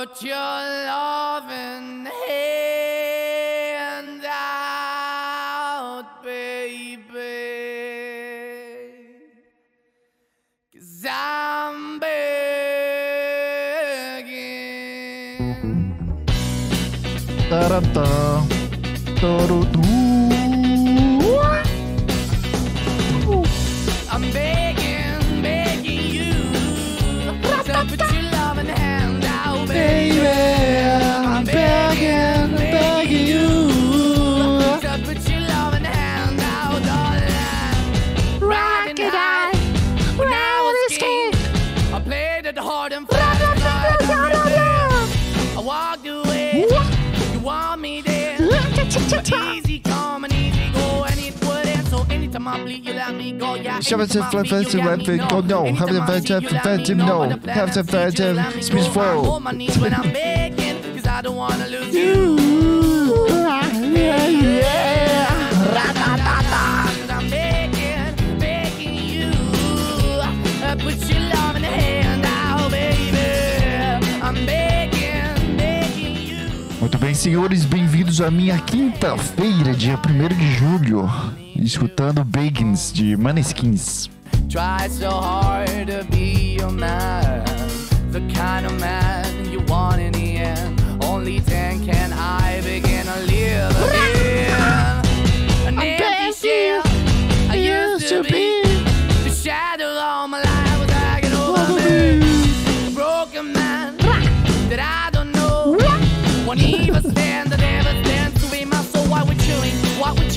[0.00, 7.02] Put your loving hand out, baby.
[10.72, 12.16] Cause I'm begging.
[17.50, 18.08] Taratã.
[52.60, 53.06] Flat bleed, you flat let
[54.30, 55.64] flat me go no.
[55.74, 57.24] Have Anytime the I flat bleed, you flat let flat me know.
[57.24, 57.52] no.
[57.52, 59.22] Have the is flat you let me speech flow.
[59.24, 62.36] hold my knees when I'm begging, 'cause I don't wanna lose you.
[65.56, 69.30] Cause I'm begging, begging you.
[70.78, 73.18] Put your love in the hand out, baby.
[74.22, 76.48] I'm begging, begging you.
[76.80, 81.10] Muito bem, senhores, bem-vindos à minha quinta-feira, dia 1 de julho,
[81.64, 84.10] escutando Bagans de Maneskins.
[84.48, 87.44] Try so hard to be your man,
[88.10, 90.00] the kind of man you want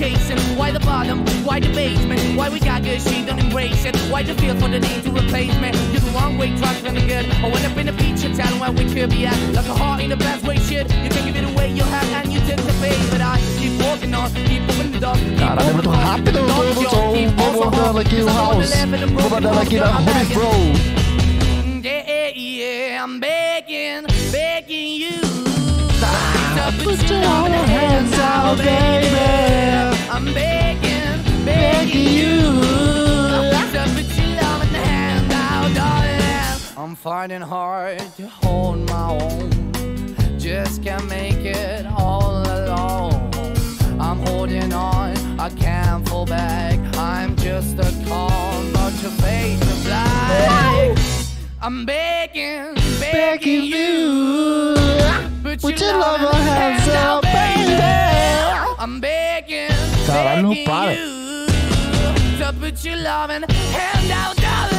[0.03, 3.95] chasing, why the bottom, why the basement, why we got good, she don't embrace it.
[4.11, 5.69] Why the feel for the need to replace me?
[5.91, 7.25] You're the wrong way, trying to good.
[7.43, 9.37] I went up in the feature town where we could be at.
[9.55, 10.85] Like a heart in the best way, shit.
[11.03, 12.99] You can give it away, you have, and you take the bait.
[13.11, 15.17] But I keep walking on, keep moving the dog.
[15.19, 17.47] keep Caralho, é muito moving on, rápido, keep eu on, tô yo, tô- keep vou
[17.47, 17.97] on, so mandando hard.
[18.07, 18.69] aqui o Cause I'm on house.
[18.69, 20.35] left and the Vou broken mandando aqui na Holy begging.
[20.35, 20.59] Flow.
[21.83, 24.82] Yeah, yeah, I'm begging, begging
[26.77, 26.79] you.
[26.79, 29.53] Ah, to put your hands out, baby.
[30.09, 32.37] I'm begging, begging you.
[33.43, 34.75] Put your loving
[35.31, 36.59] out, darling.
[36.77, 39.49] I'm finding hard to hold my own.
[40.39, 43.31] Just can't make it all alone.
[43.99, 46.79] I'm holding on, I can't fall back.
[46.97, 50.97] I'm just a call, not your face to black.
[51.61, 55.32] I'm begging, begging you.
[55.61, 57.77] Put, your loving hands out, baby.
[58.79, 59.69] I'm begging,
[60.05, 60.93] Caralho, não begging para.
[60.93, 61.47] you.
[62.39, 64.73] To put your loving hand out, darling.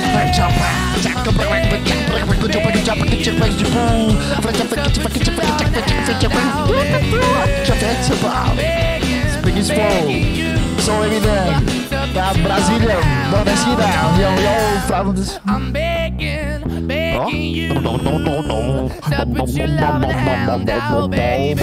[11.35, 11.84] Flow.
[12.15, 12.97] Da Brasília,
[13.29, 13.85] Nordestina.
[14.17, 15.41] Yo, yo, Flávio dos...
[15.49, 21.61] I'm begging, begging you to put your loving hand out, baby.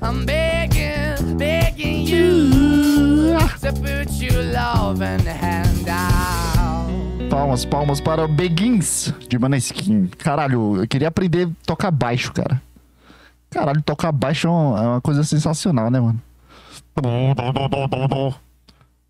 [0.00, 7.28] I'm begging, begging you to put your loving hand out.
[7.28, 10.08] Palmas, palmas para o Begins de Maneskin.
[10.16, 12.62] Caralho, eu queria aprender a tocar baixo, cara.
[13.50, 16.22] Caralho, tocar baixo é uma, é uma coisa sensacional, né, mano?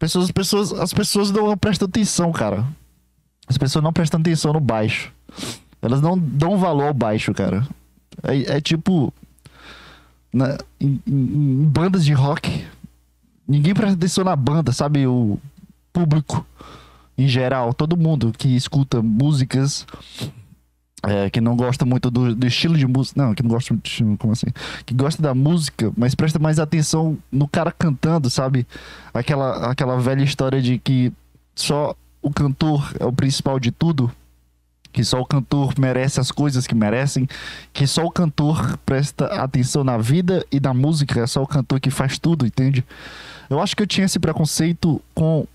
[0.01, 2.67] Pessoas, as pessoas, as pessoas não prestam atenção, cara.
[3.47, 5.13] As pessoas não prestam atenção no baixo.
[5.83, 7.69] Elas não dão valor ao baixo, cara.
[8.23, 9.13] É, é tipo.
[10.33, 12.65] na- em, em- em bandas de rock.
[13.47, 15.07] Ninguém presta atenção na banda, sabe?
[15.07, 15.39] O
[15.93, 16.47] público
[17.19, 19.87] em geral, todo mundo que escuta músicas,
[21.03, 23.87] é, que não gosta muito do, do estilo de música, não, que não gosta muito
[23.87, 24.47] estilo, como assim?
[24.85, 28.67] Que gosta da música, mas presta mais atenção no cara cantando, sabe?
[29.13, 31.13] Aquela, aquela velha história de que
[31.55, 34.11] só o cantor é o principal de tudo.
[34.93, 37.29] Que só o cantor merece as coisas que merecem,
[37.73, 41.79] que só o cantor presta atenção na vida e na música, é só o cantor
[41.79, 42.85] que faz tudo, entende?
[43.49, 45.47] Eu acho que eu tinha esse preconceito com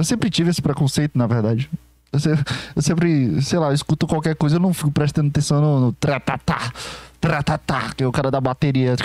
[0.00, 1.68] eu sempre tive esse preconceito, na verdade.
[2.12, 6.72] Eu sempre, sei lá, escuto qualquer coisa, eu não fico prestando atenção no, no tratatá,
[7.20, 8.96] tratatá, que é o cara da bateria.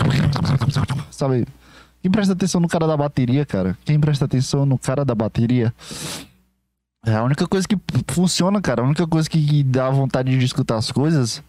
[1.12, 1.46] Sabe?
[2.02, 3.78] Quem presta atenção no cara da bateria, cara?
[3.86, 5.74] Quem presta atenção no cara da bateria?
[7.06, 8.82] É a única coisa que funciona, cara.
[8.82, 11.44] A única coisa que, dá vontade de escutar as coisas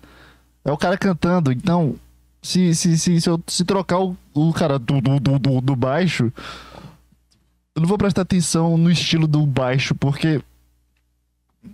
[0.65, 1.51] é o cara cantando.
[1.51, 1.97] Então,
[2.43, 6.31] se, se, se, se eu se trocar o, o cara do, do, do, do baixo,
[7.75, 10.43] eu não vou prestar atenção no estilo do baixo, porque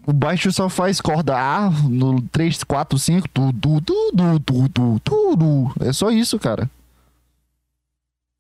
[0.07, 5.73] o baixo só faz corda A no 3, 4, 5, tudo, tudo, tudo, tudo.
[5.81, 6.71] É só isso, cara.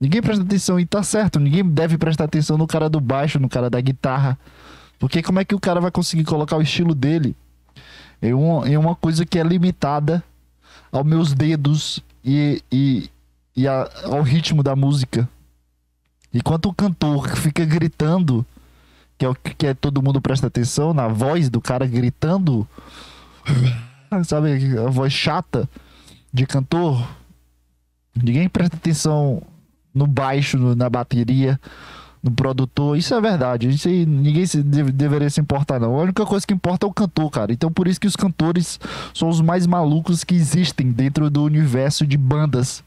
[0.00, 1.38] Ninguém presta atenção e tá certo.
[1.38, 4.37] Ninguém deve prestar atenção no cara do baixo, no cara da guitarra.
[4.99, 7.37] Porque como é que o cara vai conseguir colocar o estilo dele
[8.20, 10.22] em uma, em uma coisa que é limitada
[10.90, 13.10] aos meus dedos e, e,
[13.56, 15.28] e a, ao ritmo da música?
[16.34, 18.44] Enquanto o cantor fica gritando
[19.22, 22.66] que é o que é, todo mundo presta atenção na voz do cara gritando,
[24.26, 25.69] sabe, a voz chata
[26.32, 27.08] de cantor.
[28.20, 29.40] Ninguém presta atenção
[29.94, 31.60] no baixo, no, na bateria,
[32.20, 32.98] no produtor.
[32.98, 33.69] Isso é verdade.
[33.69, 35.94] Isso aí, ninguém se, deve, deveria se importar, não.
[35.94, 37.52] A única coisa que importa é o cantor, cara.
[37.52, 38.80] Então por isso que os cantores
[39.14, 42.82] são os mais malucos que existem dentro do universo de bandas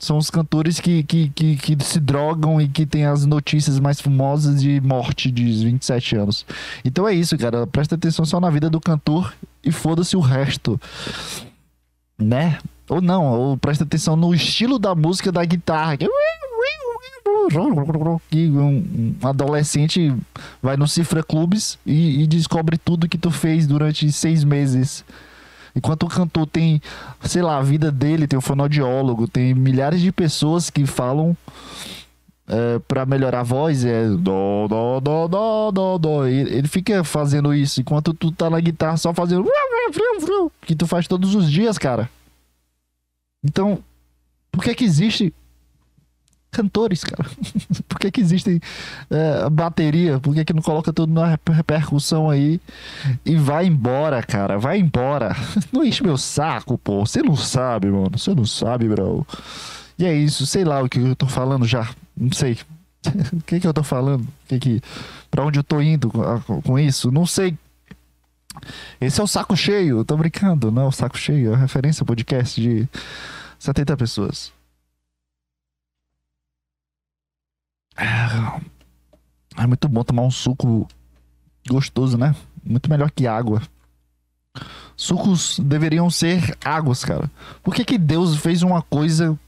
[0.00, 4.00] são os cantores que, que, que, que, se drogam e que tem as notícias mais
[4.00, 6.46] famosas de morte de 27 anos.
[6.82, 7.66] Então é isso, cara.
[7.66, 10.80] Presta atenção só na vida do cantor e foda-se o resto.
[12.18, 12.58] Né?
[12.88, 15.98] Ou não, ou presta atenção no estilo da música da guitarra.
[18.30, 20.14] Que um, adolescente
[20.62, 25.04] vai no Cifra Clubes e, e descobre tudo que tu fez durante seis meses.
[25.74, 26.80] Enquanto o cantor tem,
[27.22, 31.36] sei lá, a vida dele, tem o fonoaudiólogo, tem milhares de pessoas que falam
[32.48, 36.26] é, para melhorar a voz, é dó, dó, dó, dó, dó, dó.
[36.26, 39.48] Ele fica fazendo isso enquanto tu tá na guitarra só fazendo
[40.62, 42.10] que tu faz todos os dias, cara.
[43.42, 43.78] Então,
[44.50, 45.32] por que que existe
[46.50, 47.28] cantores, cara.
[47.88, 48.60] Por que, que existem
[49.10, 50.18] é, bateria?
[50.18, 52.60] Por que, que não coloca tudo na repercussão aí
[53.24, 54.58] e vai embora, cara?
[54.58, 55.34] Vai embora.
[55.72, 57.06] Não enche meu saco, pô.
[57.06, 58.18] Você não sabe, mano.
[58.18, 59.26] Você não sabe, bro.
[59.98, 60.46] E é isso.
[60.46, 61.88] Sei lá o que eu tô falando já.
[62.16, 62.58] Não sei.
[63.32, 64.26] o que que eu tô falando?
[64.48, 64.82] Que que...
[65.30, 67.10] Pra onde eu tô indo com, isso?
[67.10, 67.56] Não sei.
[69.00, 69.98] Esse é o saco cheio.
[69.98, 70.70] Eu tô brincando.
[70.70, 71.54] Não o saco cheio.
[71.54, 72.88] É referência podcast de
[73.58, 74.52] 70 pessoas.
[78.00, 80.88] É, é muito bom tomar um suco
[81.68, 82.34] gostoso, né?
[82.64, 83.60] Muito melhor que água.
[84.96, 87.30] Sucos deveriam ser águas, cara.
[87.62, 89.38] Por que, que Deus fez uma coisa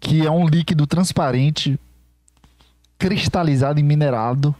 [0.00, 1.78] que é um líquido transparente,
[2.98, 4.54] cristalizado e minerado,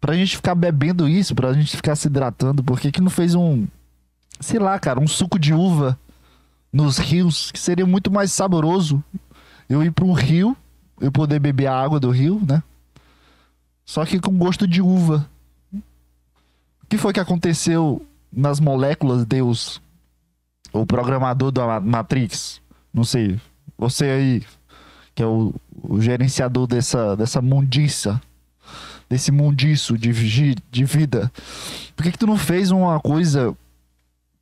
[0.00, 2.64] pra gente ficar bebendo isso, pra gente ficar se hidratando?
[2.64, 3.66] Por que, que não fez um,
[4.40, 5.98] sei lá, cara, um suco de uva
[6.72, 9.04] nos rios, que seria muito mais saboroso?
[9.68, 10.56] Eu ir para um rio
[11.00, 12.62] eu poder beber a água do rio, né?
[13.84, 15.28] Só que com gosto de uva.
[15.72, 19.80] O que foi que aconteceu nas moléculas, Deus?
[20.72, 22.60] O programador da Matrix?
[22.92, 23.40] Não sei.
[23.76, 24.42] Você aí,
[25.14, 28.20] que é o, o gerenciador dessa, dessa mundiça,
[29.08, 30.12] desse mundiço de,
[30.70, 31.30] de vida.
[31.94, 33.56] Por que, que tu não fez uma coisa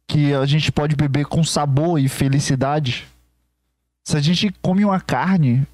[0.07, 3.07] que a gente pode beber com sabor e felicidade?
[4.05, 5.67] Se a gente come uma carne,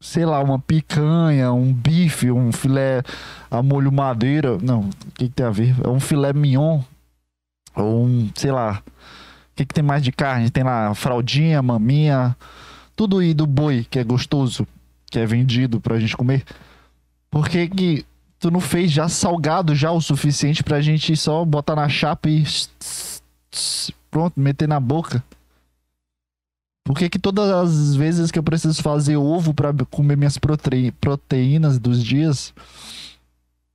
[0.00, 3.02] sei lá, uma picanha, um bife, um filé
[3.50, 4.58] a molho madeira.
[4.58, 5.74] Não, o que, que, tem a ver?
[5.82, 6.80] É um filé mignon.
[7.74, 8.82] Ou um, sei lá.
[8.82, 10.50] O que, que tem mais de carne?
[10.50, 12.36] Tem lá fraldinha, maminha.
[12.94, 14.66] Tudo aí do boi, que é gostoso,
[15.10, 16.44] que é vendido pra gente comer.
[17.30, 18.06] Por que, que
[18.38, 22.44] tu não fez já salgado já o suficiente pra gente só botar na chapa e.
[24.10, 25.22] Pronto, meter na boca?
[26.86, 30.92] Por que, que todas as vezes que eu preciso fazer ovo para comer minhas prote...
[31.00, 32.54] proteínas dos dias,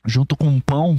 [0.06, 0.98] junto com pão,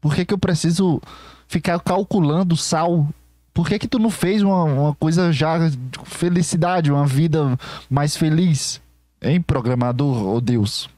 [0.00, 1.02] por que, que eu preciso
[1.48, 3.08] ficar calculando sal?
[3.52, 7.58] Por que, que tu não fez uma, uma coisa já de felicidade, uma vida
[7.90, 8.80] mais feliz?
[9.20, 10.88] Hein, programador, oh Deus?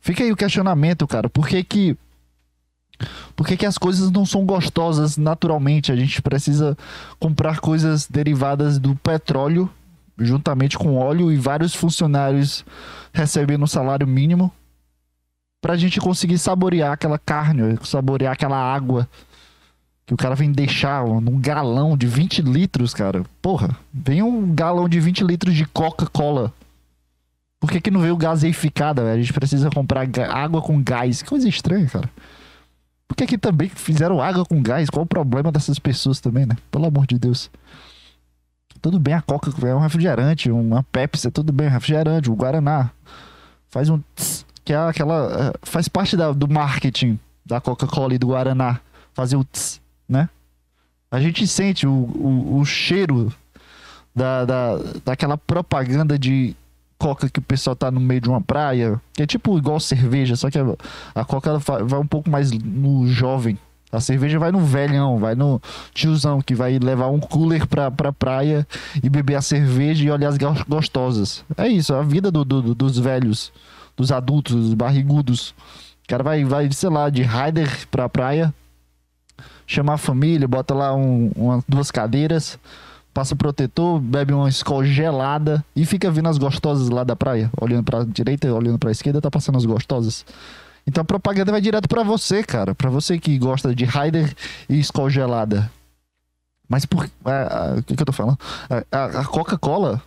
[0.00, 1.28] Fica aí o questionamento, cara.
[1.28, 1.98] Por que que
[3.34, 5.92] por que, que as coisas não são gostosas naturalmente?
[5.92, 6.76] A gente precisa
[7.18, 9.70] comprar coisas derivadas do petróleo,
[10.18, 12.64] juntamente com óleo, e vários funcionários
[13.12, 14.52] recebendo um salário mínimo,
[15.60, 19.08] para a gente conseguir saborear aquela carne, saborear aquela água
[20.06, 23.24] que o cara vem deixar num galão de 20 litros, cara.
[23.42, 26.52] Porra, vem um galão de 20 litros de Coca-Cola.
[27.58, 29.10] Por que, que não veio gaseificada?
[29.10, 31.22] A gente precisa comprar água com gás.
[31.22, 32.08] Que coisa estranha, cara.
[33.08, 34.90] Porque aqui também fizeram água com gás.
[34.90, 36.56] Qual o problema dessas pessoas também, né?
[36.70, 37.50] Pelo amor de Deus.
[38.82, 42.90] Tudo bem, a Coca é um refrigerante, uma Pepsi, é tudo bem, refrigerante, o Guaraná.
[43.68, 44.00] Faz um.
[44.14, 45.48] Tss, que é aquela.
[45.48, 48.80] É, faz parte da, do marketing da Coca-Cola e do Guaraná.
[49.14, 50.28] Fazer o tss, né?
[51.10, 53.32] A gente sente o, o, o cheiro
[54.14, 56.54] da, da, daquela propaganda de
[56.98, 60.34] coca que o pessoal tá no meio de uma praia, que é tipo igual cerveja,
[60.36, 60.64] só que a,
[61.14, 63.58] a coca ela vai um pouco mais no jovem.
[63.92, 65.62] A cerveja vai no velhão, vai no
[65.94, 68.66] tiozão que vai levar um cooler pra, pra praia
[69.02, 71.44] e beber a cerveja e olhar as go- gostosas.
[71.56, 73.52] É isso, a vida do, do- do- dos velhos,
[73.96, 75.50] dos adultos, dos barrigudos.
[76.04, 78.52] O cara vai, vai, sei lá, de rider pra praia,
[79.66, 82.58] chama a família, bota lá um, uma- duas cadeiras,
[83.16, 87.82] passa protetor, bebe uma escola gelada e fica vendo as gostosas lá da praia, olhando
[87.82, 90.22] pra direita, olhando pra esquerda, tá passando as gostosas.
[90.86, 94.34] Então a propaganda vai direto pra você, cara, Pra você que gosta de rider
[94.68, 95.70] e escola gelada.
[96.68, 98.38] Mas por a- o que, que eu tô falando?
[98.68, 100.02] A, a- a Coca-Cola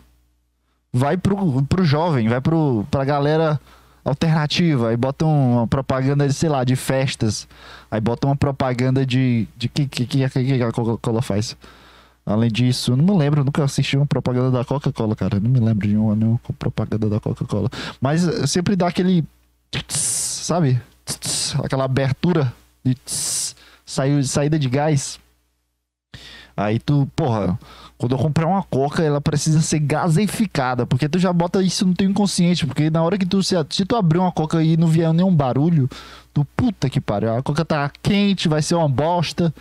[0.93, 3.59] vai pro, pro jovem, vai pro, pra galera
[4.05, 4.89] alternativa.
[4.89, 7.47] Aí bota uma propaganda de, sei lá, de festas.
[7.89, 9.47] Aí bota uma propaganda de.
[9.57, 11.57] de que, que, que a Coca-Cola faz?
[12.29, 15.39] Além disso, não me lembro, nunca assisti uma propaganda da Coca-Cola, cara.
[15.39, 17.71] Não me lembro de uma, nenhuma propaganda da Coca-Cola.
[17.99, 19.25] Mas eh, sempre dá aquele.
[19.87, 20.79] Sabe?
[21.63, 22.53] Aquela abertura
[22.85, 22.95] de
[24.27, 25.19] saída de gás.
[26.55, 27.57] Aí tu, porra,
[27.97, 31.95] quando eu comprar uma coca, ela precisa ser gaseificada, porque tu já bota isso no
[31.95, 34.87] teu inconsciente, porque na hora que tu se, se tu abrir uma coca e não
[34.87, 35.89] vier nenhum barulho,
[36.31, 39.51] tu puta que pariu, a coca tá quente, vai ser uma bosta.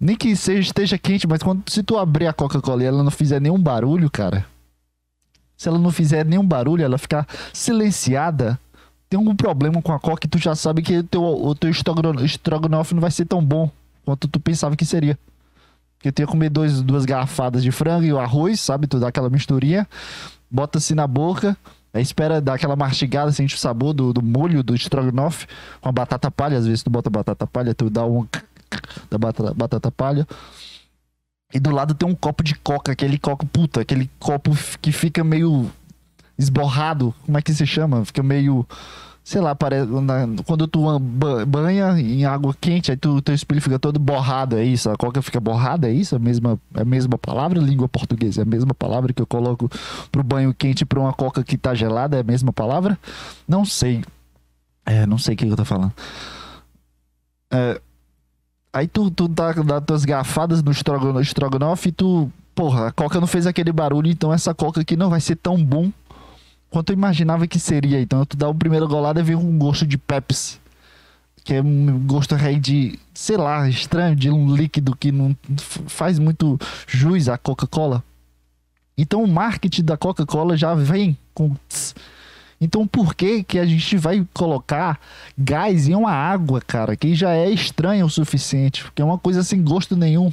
[0.00, 3.10] Nem que seja esteja quente, mas quando se tu abrir a Coca-Cola e ela não
[3.10, 4.46] fizer nenhum barulho, cara,
[5.56, 8.58] se ela não fizer nenhum barulho, ela ficar silenciada,
[9.10, 12.24] tem algum problema com a Coca e tu já sabe que teu, o teu estrogono-
[12.24, 13.70] estrogonofe não vai ser tão bom
[14.04, 15.18] quanto tu pensava que seria.
[15.98, 18.86] Porque tu ia comer dois, duas garrafadas de frango e o arroz, sabe?
[18.86, 19.86] Tu dá aquela misturinha,
[20.50, 21.54] bota assim na boca,
[21.92, 25.46] aí espera dar aquela mastigada, sente o sabor do, do molho do estrogonofe
[25.78, 26.56] com a batata palha.
[26.56, 28.26] Às vezes tu bota batata palha, tu dá um
[29.10, 30.26] da batata, batata palha.
[31.52, 35.24] E do lado tem um copo de coca, aquele copo, puta, aquele copo que fica
[35.24, 35.70] meio
[36.38, 37.14] esborrado.
[37.26, 38.04] Como é que se chama?
[38.04, 38.66] Fica meio.
[39.22, 39.86] Sei lá, parece.
[39.90, 43.98] na- quando tu an- ba- banha em água quente, aí tu, teu espelho fica todo
[44.00, 44.88] borrado, é isso?
[44.90, 46.16] A coca fica borrada, é isso?
[46.16, 48.40] A mesma, é a mesma palavra, língua portuguesa?
[48.40, 49.68] É a mesma palavra que eu coloco
[50.10, 52.16] pro banho quente pra uma coca que tá gelada?
[52.16, 52.98] É a mesma palavra?
[53.46, 54.02] Não sei.
[54.86, 55.92] É, não sei o que eu tô falando.
[57.52, 57.80] É,
[58.72, 62.30] Aí tu, tu dá, dá tuas garfadas no estrogonofe, e tu.
[62.54, 65.62] Porra, a coca não fez aquele barulho, então essa coca aqui não vai ser tão
[65.64, 65.90] bom
[66.70, 68.00] quanto eu imaginava que seria.
[68.00, 70.58] Então tu dá o primeiro golada e vem um gosto de Pepsi.
[71.42, 75.34] Que é um gosto aí de, sei lá, estranho, de um líquido que não
[75.86, 78.04] faz muito jus à Coca-Cola.
[78.96, 81.56] Então o marketing da Coca-Cola já vem com.
[81.68, 81.94] tss.
[82.60, 85.00] Então por que que a gente vai colocar
[85.36, 89.42] gás em uma água, cara, que já é estranha o suficiente, porque é uma coisa
[89.42, 90.30] sem gosto nenhum.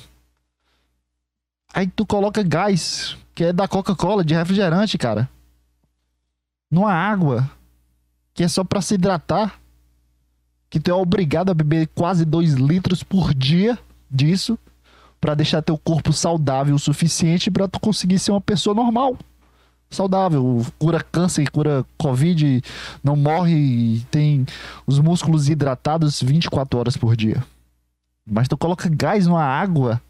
[1.73, 5.29] Aí tu coloca gás, que é da Coca-Cola, de refrigerante, cara.
[6.69, 7.49] Numa água,
[8.33, 9.59] que é só pra se hidratar.
[10.69, 13.79] Que tu é obrigado a beber quase 2 litros por dia
[14.11, 14.59] disso,
[15.21, 19.17] pra deixar teu corpo saudável o suficiente pra tu conseguir ser uma pessoa normal
[19.89, 22.61] saudável, cura câncer, cura covid,
[23.03, 24.45] não morre e tem
[24.85, 27.43] os músculos hidratados 24 horas por dia.
[28.29, 30.01] Mas tu coloca gás numa água.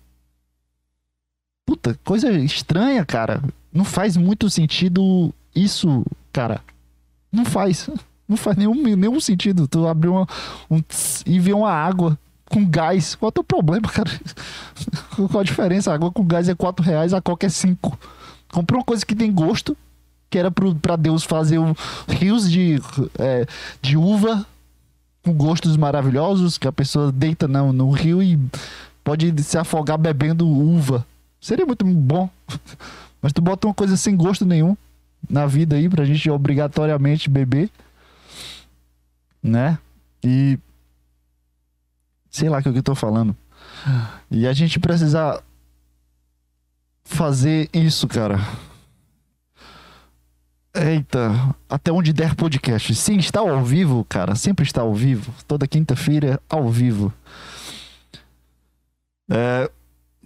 [1.65, 3.43] Puta, coisa estranha, cara.
[3.71, 6.03] Não faz muito sentido isso,
[6.33, 6.61] cara.
[7.31, 7.89] Não faz.
[8.27, 9.67] Não faz nenhum, nenhum sentido.
[9.67, 10.27] Tu abrir uma,
[10.69, 12.17] um tss e ver uma água
[12.49, 13.15] com gás.
[13.15, 14.09] Qual é o teu problema, cara?
[15.15, 15.91] Qual a diferença?
[15.91, 17.97] A água com gás é 4 reais, a coca é 5.
[18.51, 19.75] Comprei uma coisa que tem gosto,
[20.29, 21.73] que era pro, pra Deus fazer um,
[22.07, 22.81] rios de,
[23.19, 23.45] é,
[23.81, 24.45] de uva
[25.23, 28.39] com gostos maravilhosos, que a pessoa deita no, no rio e
[29.03, 31.05] pode se afogar bebendo uva.
[31.39, 32.29] Seria muito bom.
[33.21, 34.75] Mas tu bota uma coisa sem gosto nenhum
[35.29, 37.69] na vida aí pra gente obrigatoriamente beber.
[39.41, 39.77] Né?
[40.23, 40.57] E.
[42.29, 43.35] Sei lá o que eu tô falando.
[44.29, 45.41] E a gente precisa
[47.07, 48.39] fazer isso, cara.
[50.75, 51.31] Eita,
[51.67, 52.93] até onde der podcast.
[52.93, 54.35] Sim, está ao vivo, cara.
[54.35, 55.33] Sempre está ao vivo.
[55.47, 57.11] Toda quinta-feira, ao vivo.
[59.29, 59.69] É,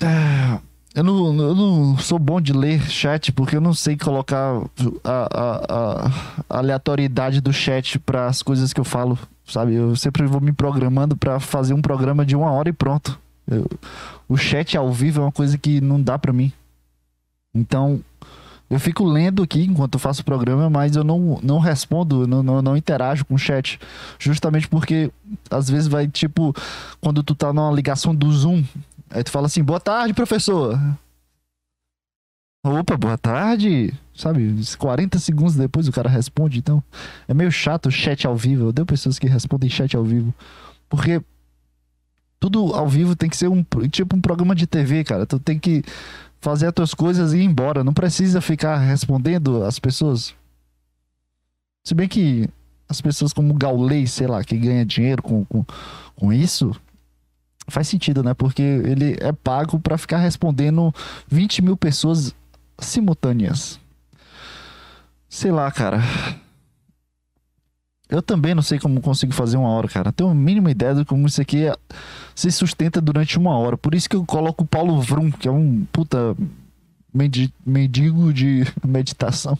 [0.02, 0.60] é,
[0.96, 4.62] eu, não, eu não sou bom de ler chat porque eu não sei colocar
[5.04, 9.74] a, a- a- aleatoriedade do chat para as coisas que eu falo, sabe?
[9.76, 13.18] Eu sempre vou me programando para fazer um programa de uma hora e pronto.
[13.48, 13.66] Eu-
[14.28, 16.52] o chat ao vivo é uma coisa que não dá para mim.
[17.54, 18.04] Então,
[18.72, 22.42] eu fico lendo aqui enquanto eu faço o programa, mas eu não, não respondo, não,
[22.42, 23.78] não, não interajo com o chat.
[24.18, 25.12] Justamente porque
[25.50, 26.56] às vezes vai, tipo,
[27.02, 28.64] quando tu tá numa ligação do Zoom,
[29.10, 30.80] aí tu fala assim, boa tarde, professor.
[32.64, 33.94] Opa, boa tarde.
[34.16, 36.82] Sabe, 40 segundos depois o cara responde, então
[37.28, 38.64] é meio chato o chat ao vivo.
[38.64, 40.34] Eu odeio pessoas que respondem chat ao vivo.
[40.88, 41.22] Porque
[42.40, 45.26] tudo ao vivo tem que ser um tipo um programa de TV, cara.
[45.26, 45.84] Tu tem que
[46.42, 47.84] fazer as tuas coisas e ir embora.
[47.84, 50.34] Não precisa ficar respondendo as pessoas.
[51.84, 52.50] Se bem que
[52.90, 55.64] as pessoas como Gaulei, sei lá, que ganha dinheiro com, com,
[56.16, 56.76] com isso,
[57.68, 58.34] faz sentido, né?
[58.34, 60.94] Porque ele é pago para ficar respondendo
[61.30, 62.36] 20 mil pessoas
[62.80, 63.80] simultâneas.
[65.30, 66.00] Sei lá, cara.
[68.12, 70.12] Eu também não sei como consigo fazer uma hora, cara.
[70.12, 71.74] Tenho a mínima ideia de como isso aqui é,
[72.36, 73.78] se sustenta durante uma hora.
[73.78, 76.36] Por isso que eu coloco o Paulo Vrum, que é um puta
[77.66, 79.58] mendigo de meditação.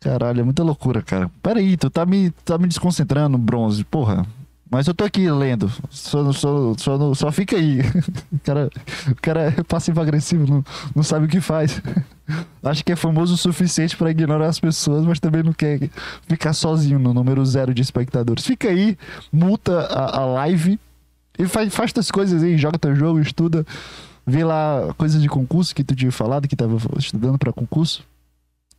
[0.00, 1.30] Caralho, é muita loucura, cara.
[1.42, 3.84] Pera aí, tu tá me, tá me desconcentrando, bronze.
[3.84, 4.26] Porra,
[4.72, 5.70] mas eu tô aqui lendo.
[5.90, 7.80] Só, só, só, só fica aí.
[8.32, 8.70] O cara,
[9.08, 10.64] o cara é passivo-agressivo, não,
[10.96, 11.80] não sabe o que faz.
[12.64, 15.78] Acho que é famoso o suficiente para ignorar as pessoas, mas também não quer
[16.26, 18.46] ficar sozinho no número zero de espectadores.
[18.46, 18.96] Fica aí,
[19.30, 20.80] multa a, a live
[21.38, 23.66] e faz, faz tuas coisas aí, joga teu jogo, estuda.
[24.26, 28.02] Vê lá coisas de concurso que tu tinha falado que tava estudando para concurso.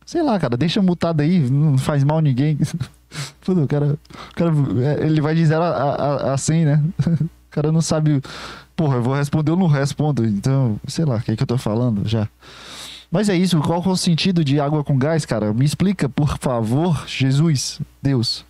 [0.04, 2.58] Sei lá, cara, deixa mutado aí, não faz mal ninguém.
[3.40, 3.98] Puta, o cara,
[4.30, 4.52] o cara.
[4.82, 6.84] É, ele vai dizer a, a, a 100, né?
[7.44, 8.20] O cara não sabe.
[8.74, 10.26] Porra, eu vou responder ou não respondo.
[10.26, 12.28] Então, sei lá, o que, é que eu tô falando já.
[13.14, 15.54] Mas é isso, qual é o sentido de água com gás, cara?
[15.54, 18.44] Me explica, por favor, Jesus, Deus.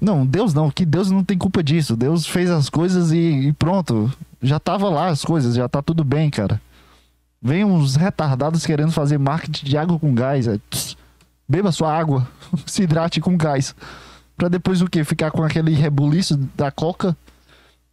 [0.00, 1.94] Não, Deus não, que Deus não tem culpa disso.
[1.94, 4.10] Deus fez as coisas e, e pronto.
[4.42, 6.60] Já tava lá as coisas, já tá tudo bem, cara.
[7.40, 10.48] Vem uns retardados querendo fazer marketing de água com gás.
[10.48, 10.96] É, tss,
[11.48, 12.26] Beba sua água,
[12.66, 13.74] se hidrate com gás.
[14.36, 15.04] Pra depois o quê?
[15.04, 17.16] Ficar com aquele rebuliço da coca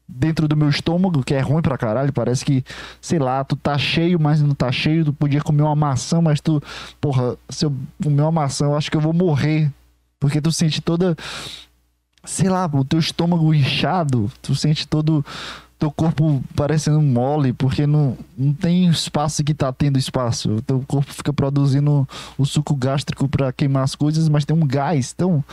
[0.08, 2.12] dentro do meu estômago, que é ruim pra caralho.
[2.12, 2.64] Parece que,
[3.00, 5.06] sei lá, tu tá cheio, mas não tá cheio.
[5.06, 6.62] Tu podia comer uma maçã, mas tu,
[7.00, 9.72] porra, se eu comer uma maçã, eu acho que eu vou morrer.
[10.20, 11.16] Porque tu sente toda,
[12.24, 15.26] sei lá, o teu estômago inchado, tu sente todo
[15.84, 20.56] teu corpo parecendo mole, porque não, não tem espaço que tá tendo espaço.
[20.56, 24.66] O teu corpo fica produzindo o suco gástrico para queimar as coisas, mas tem um
[24.66, 25.12] gás.
[25.14, 25.44] Então,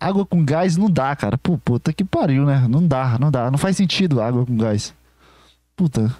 [0.00, 1.38] água com gás não dá, cara.
[1.38, 2.66] Pô, puta que pariu, né?
[2.68, 3.48] Não dá, não dá.
[3.48, 4.92] Não faz sentido água com gás.
[5.76, 6.12] Puta,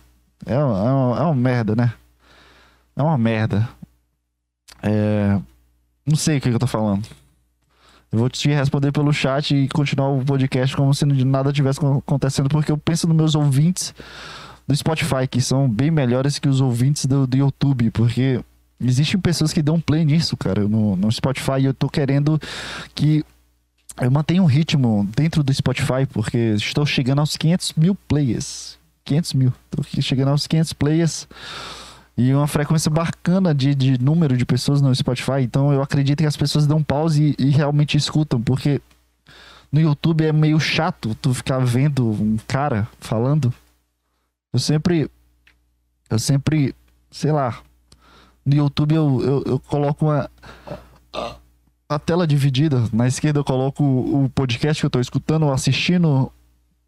[0.47, 1.93] é, uma, é uma, é uma merda, né?
[2.95, 3.69] É uma merda.
[4.81, 5.41] É.
[6.07, 7.05] Não sei o que, que eu tô falando.
[8.13, 12.73] Vou te responder pelo chat e continuar o podcast como se nada tivesse acontecendo, porque
[12.73, 13.95] eu penso nos meus ouvintes
[14.67, 18.41] do Spotify, que são bem melhores que os ouvintes do, do YouTube, porque
[18.81, 22.41] existem pessoas que dão play nisso, cara, no, no Spotify, e eu tô querendo
[22.97, 23.25] que
[24.01, 28.79] eu mantenha um ritmo dentro do Spotify, porque estou chegando aos 500 mil players.
[29.05, 29.53] 500 mil.
[29.67, 31.29] Estou chegando aos 500 players
[32.21, 35.41] e uma frequência bacana de, de número de pessoas no Spotify.
[35.41, 38.83] Então eu acredito que as pessoas dão pause e, e realmente escutam, porque
[39.73, 43.55] no YouTube é meio chato tu ficar vendo um cara falando.
[44.53, 45.11] Eu sempre.
[46.11, 46.75] Eu sempre.
[47.11, 47.59] Sei lá.
[48.45, 50.31] No YouTube eu, eu, eu coloco uma.
[51.89, 52.85] A tela dividida.
[52.93, 56.31] Na esquerda eu coloco o podcast que eu tô escutando ou assistindo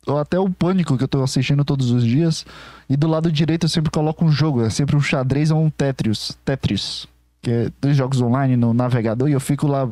[0.07, 2.45] até o Pânico que eu tô assistindo todos os dias.
[2.89, 5.71] E do lado direito eu sempre coloco um jogo, é sempre um xadrez ou um
[5.71, 6.37] Tetris.
[6.45, 7.07] Tetris.
[7.41, 9.89] Que é dois jogos online no navegador e eu fico lá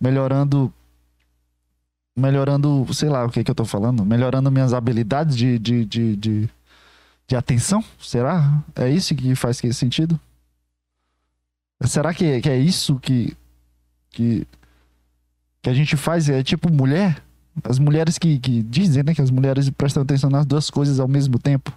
[0.00, 0.72] melhorando.
[2.16, 4.04] Melhorando, sei lá o que, que eu tô falando.
[4.04, 6.50] Melhorando minhas habilidades de, de, de, de,
[7.26, 7.82] de atenção.
[7.98, 8.62] Será?
[8.74, 10.18] É isso que faz sentido?
[11.84, 13.34] Será que, que é isso que,
[14.10, 14.46] que,
[15.62, 16.28] que a gente faz?
[16.28, 17.22] É tipo mulher?
[17.64, 21.08] As mulheres que, que dizem, né, que as mulheres prestam atenção nas duas coisas ao
[21.08, 21.72] mesmo tempo.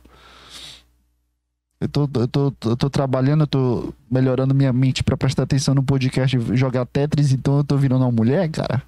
[1.80, 5.76] Eu tô, eu tô, eu tô trabalhando, eu tô melhorando minha mente para prestar atenção
[5.76, 8.82] no podcast e jogar Tetris, então eu tô virando uma mulher, cara.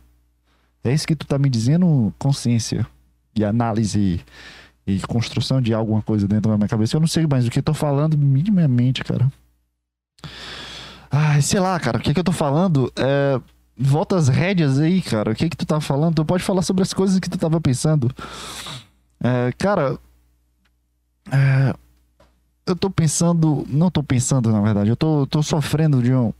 [0.84, 2.14] É isso que tu tá me dizendo?
[2.18, 2.88] Consciência
[3.36, 4.22] e análise
[4.88, 6.96] e construção de alguma coisa dentro da minha cabeça.
[6.96, 9.30] Eu não sei mais o que eu tô falando minimamente, cara.
[11.12, 12.92] Ai, sei lá, cara, o que, que eu tô falando?
[12.96, 13.42] É
[13.78, 15.32] volta as rédeas aí, cara.
[15.32, 16.16] O que que tu tá falando?
[16.16, 18.10] Tu pode falar sobre as coisas que tu tava pensando.
[19.22, 19.98] É, cara,
[21.32, 21.76] é,
[22.66, 26.34] eu tô pensando, não tô pensando na verdade, eu tô, tô sofrendo de, um,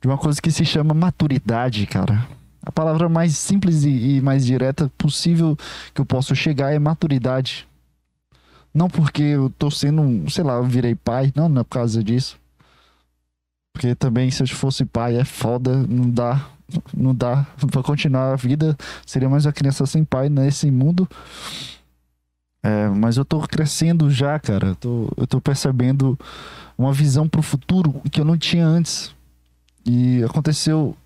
[0.00, 2.26] de uma coisa que se chama maturidade, cara.
[2.64, 5.56] A palavra mais simples e, e mais direta possível
[5.92, 7.66] que eu posso chegar é maturidade.
[8.72, 12.02] Não porque eu tô sendo, sei lá, eu virei pai, não, não é por causa
[12.02, 12.38] disso.
[13.72, 16.46] Porque também se eu fosse pai é foda, não dá
[16.96, 18.76] não dá para continuar a vida.
[19.06, 21.08] Seria mais uma criança sem pai nesse mundo.
[22.62, 24.68] É, mas eu tô crescendo já, cara.
[24.68, 26.18] Eu tô, eu tô percebendo
[26.78, 29.14] uma visão pro futuro que eu não tinha antes.
[29.84, 30.96] E aconteceu.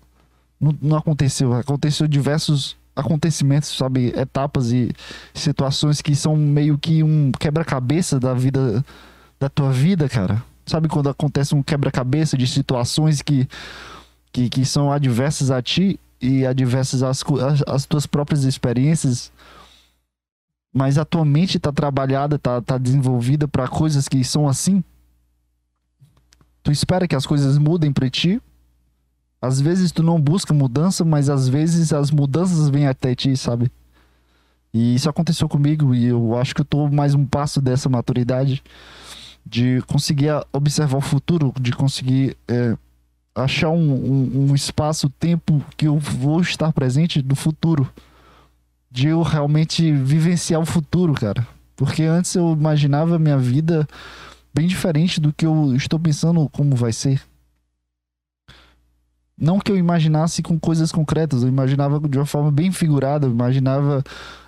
[0.59, 4.07] Não, não aconteceu, aconteceu diversos acontecimentos, sabe?
[4.17, 4.91] Etapas e
[5.33, 8.83] situações que são meio que um quebra-cabeça da vida,
[9.39, 10.43] da tua vida, cara.
[10.65, 13.47] Sabe quando acontece um quebra-cabeça de situações que,
[14.37, 17.23] que, que são adversas a ti e adversas às,
[17.65, 19.31] às, tuas próprias experiências?
[20.71, 24.83] Mas a tua mente tá trabalhada, tá, tá desenvolvida para coisas que são assim?
[26.61, 28.39] Tu espera que as coisas mudem para ti?
[29.41, 33.71] Às vezes tu não busca mudança, mas às vezes as mudanças vêm até ti, sabe?
[34.71, 38.63] E isso aconteceu comigo e eu acho que eu tô mais um passo dessa maturidade
[39.43, 42.77] de conseguir observar o futuro, de conseguir é,
[43.37, 47.89] achar um, um, um espaço-tempo que eu vou estar presente no futuro.
[48.89, 51.45] De eu realmente vivenciar o futuro, cara.
[51.75, 53.87] Porque antes eu imaginava minha vida
[54.53, 57.21] bem diferente do que eu estou pensando como vai ser.
[59.39, 63.31] Não que eu imaginasse com coisas concretas, eu imaginava de uma forma bem figurada, eu
[63.31, 64.03] imaginava,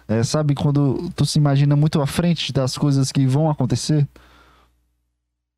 [0.08, 4.08] é, sabe, quando tu se imagina muito à frente das coisas que vão acontecer.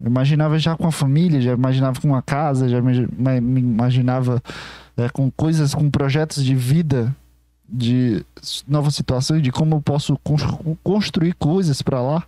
[0.02, 4.42] Eu imaginava já com a família, já imaginava com uma casa, já me imaginava
[4.98, 7.16] é, com coisas, com projetos de vida,
[7.70, 8.26] de
[8.68, 10.20] novas situações, de como eu posso
[10.84, 12.24] construir coisas para lá.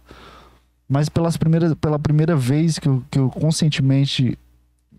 [0.88, 4.38] Mas pelas primeiras, pela primeira vez que eu, que eu conscientemente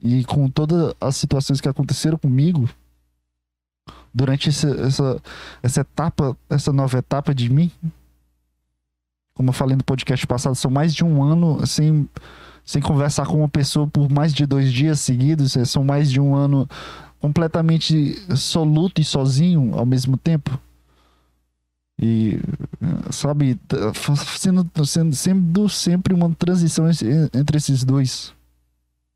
[0.02, 2.68] e com todas as situações que aconteceram comigo
[4.12, 5.22] durante essa, essa,
[5.62, 7.70] essa etapa, essa nova etapa de mim,
[9.34, 12.08] como eu falei no podcast passado, são mais de um ano sem,
[12.64, 16.20] sem conversar com uma pessoa por mais de dois dias seguidos, é, são mais de
[16.20, 16.68] um ano
[17.20, 20.59] completamente soluto e sozinho ao mesmo tempo.
[22.00, 22.40] E,
[23.11, 23.59] sabe,
[24.37, 26.87] sendo, sendo, sendo sempre uma transição
[27.33, 28.35] entre esses dois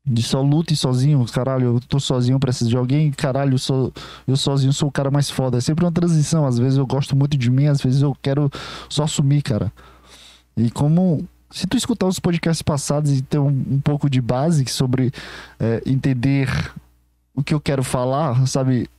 [0.05, 3.93] de só luta e sozinho, caralho, eu tô sozinho, preciso de alguém, caralho, eu, sou,
[4.25, 5.57] eu sozinho sou o cara mais foda.
[5.57, 8.49] É sempre uma transição, às vezes eu gosto muito de mim, às vezes eu quero
[8.89, 9.71] só sumir, cara.
[10.57, 14.65] E como se tu escutar os podcasts passados e ter um, um pouco de base
[14.67, 15.11] sobre
[15.59, 16.49] é, entender
[17.33, 18.89] o que eu quero falar, sabe?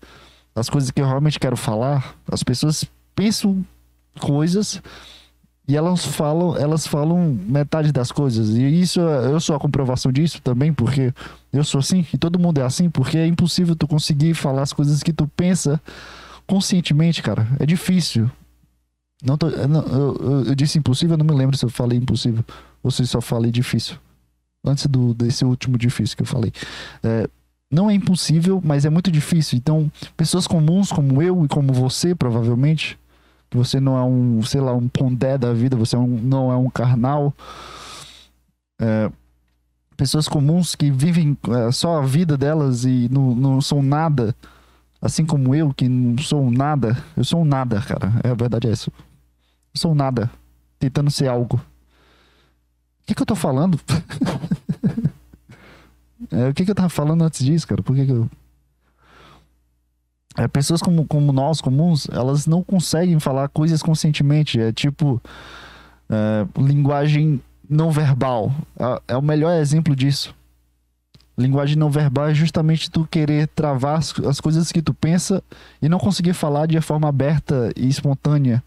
[0.54, 2.84] As coisas que eu realmente quero falar, as pessoas
[3.14, 3.64] pensam
[4.18, 4.82] coisas
[5.68, 8.50] e elas falam, elas falam metade das coisas.
[8.50, 11.14] E isso eu sou a comprovação disso também, porque
[11.52, 14.72] eu sou assim e todo mundo é assim, porque é impossível tu conseguir falar as
[14.72, 15.80] coisas que tu pensa
[16.46, 17.46] conscientemente, cara.
[17.60, 18.28] É difícil.
[19.22, 22.44] Não tô, não, eu, eu, disse impossível, eu não me lembro se eu falei impossível
[22.82, 23.96] ou se só falei difícil.
[24.64, 26.52] Antes do desse último difícil que eu falei.
[27.02, 27.28] É,
[27.70, 29.56] não é impossível, mas é muito difícil.
[29.56, 32.98] Então, pessoas comuns como eu e como você, provavelmente,
[33.48, 36.50] que você não é um, sei lá, um pondé da vida, você é um, não
[36.50, 37.34] é um carnal.
[38.80, 39.10] É,
[39.96, 44.34] pessoas comuns que vivem é, só a vida delas e não, não são nada,
[45.00, 46.96] assim como eu, que não sou nada.
[47.16, 48.12] Eu sou um nada, cara.
[48.24, 48.90] É a verdade é isso.
[49.74, 50.30] Sou nada,
[50.78, 51.56] tentando ser algo.
[51.56, 53.78] O que, que eu tô falando?
[56.30, 57.82] é, o que, que eu tava falando antes disso, cara?
[57.82, 58.28] Por que, que eu.
[60.36, 64.60] É, pessoas como, como nós, comuns, elas não conseguem falar coisas conscientemente.
[64.60, 65.20] É tipo
[66.08, 68.52] é, linguagem não verbal.
[68.78, 70.34] É, é, o melhor exemplo disso.
[71.38, 75.42] Linguagem não verbal é justamente tu querer travar as, as coisas que tu pensa
[75.80, 78.62] e não conseguir falar de forma aberta e espontânea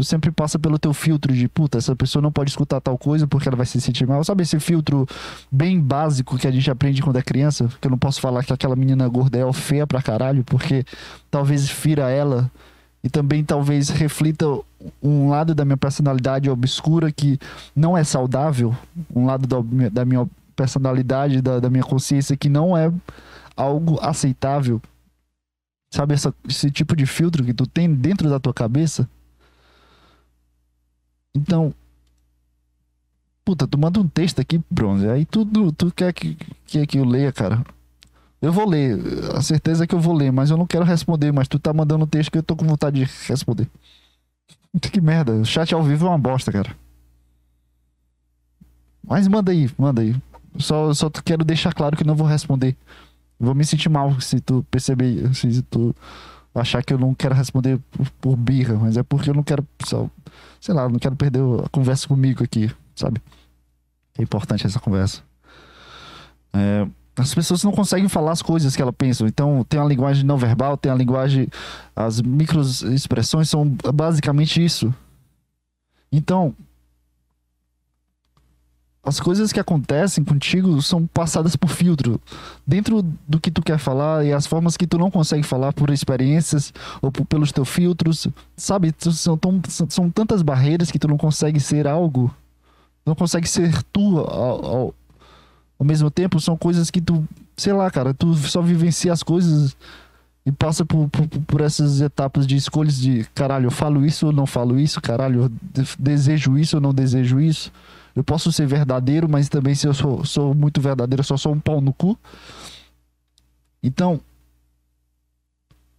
[0.00, 3.26] tu sempre passa pelo teu filtro de puta, essa pessoa não pode escutar tal coisa
[3.26, 4.24] porque ela vai se sentir mal.
[4.24, 5.06] Sabe esse filtro
[5.52, 7.68] bem básico que a gente aprende quando é criança?
[7.78, 10.86] Que eu não posso falar que aquela menina gorda é feia pra caralho, porque
[11.30, 12.50] talvez fira ela
[13.04, 14.46] e também talvez reflita
[15.02, 17.38] um lado da minha personalidade obscura que
[17.76, 18.74] não é saudável,
[19.14, 19.46] um lado
[19.92, 22.90] da, minha personalidade, da, da minha consciência que não é
[23.54, 24.80] algo aceitável.
[25.92, 29.06] Sabe essa, esse tipo de filtro que tu tem dentro da tua cabeça?
[31.34, 31.74] Então,
[33.44, 37.04] puta, tu manda um texto aqui, Bronze, aí tu, tu quer que, que, que eu
[37.04, 37.64] leia, cara.
[38.40, 38.98] Eu vou ler,
[39.34, 41.72] a certeza é que eu vou ler, mas eu não quero responder, mas tu tá
[41.72, 43.68] mandando um texto que eu tô com vontade de responder.
[44.80, 46.76] Que merda, o chat ao vivo é uma bosta, cara.
[49.02, 50.14] Mas manda aí, manda aí.
[50.58, 52.76] Só, só quero deixar claro que não vou responder.
[53.38, 55.92] Vou me sentir mal se tu perceber, se tu
[56.54, 57.78] achar que eu não quero responder
[58.20, 60.08] por, birra, mas é porque eu não quero só
[60.60, 63.20] sei lá, não quero perder a conversa comigo aqui, sabe?
[64.18, 65.22] É importante essa conversa.
[66.52, 66.86] É,
[67.16, 69.26] as pessoas não conseguem falar as coisas que elas pensam.
[69.26, 71.48] Então, tem a linguagem não verbal, tem a linguagem.
[71.96, 74.94] As microexpressões são basicamente isso.
[76.12, 76.54] Então,
[79.02, 82.20] as coisas que acontecem contigo são passadas por filtro.
[82.66, 85.90] Dentro do que tu quer falar e as formas que tu não consegue falar por
[85.90, 88.94] experiências ou por, pelos teus filtros, sabe?
[88.98, 92.34] São, tão, são tantas barreiras que tu não consegue ser algo.
[93.04, 94.94] Não consegue ser tu ao, ao,
[95.78, 96.38] ao mesmo tempo.
[96.38, 99.74] São coisas que tu, sei lá, cara, tu só vivencia as coisas
[100.44, 104.32] e passa por, por, por, essas etapas de escolhas de caralho, eu falo isso ou
[104.32, 107.70] não falo isso, caralho, eu desejo isso ou não desejo isso.
[108.14, 111.52] Eu posso ser verdadeiro, mas também se eu sou, sou muito verdadeiro, eu só sou
[111.52, 112.18] um pau no cu.
[113.82, 114.20] Então, o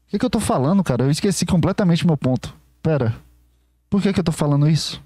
[0.08, 1.04] que, que eu tô falando, cara?
[1.04, 2.54] Eu esqueci completamente meu ponto.
[2.84, 3.15] Pera,
[3.89, 5.02] por que, que eu tô falando isso?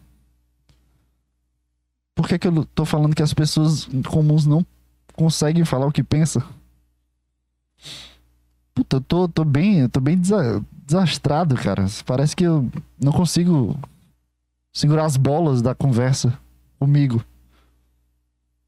[2.15, 4.65] Por que, que eu tô falando que as pessoas comuns não
[5.13, 6.41] conseguem falar o que pensam?
[8.73, 10.19] Puta, eu tô, tô bem, eu tô bem
[10.85, 11.85] desastrado, cara.
[12.05, 13.77] Parece que eu não consigo
[14.73, 16.37] segurar as bolas da conversa
[16.79, 17.23] comigo.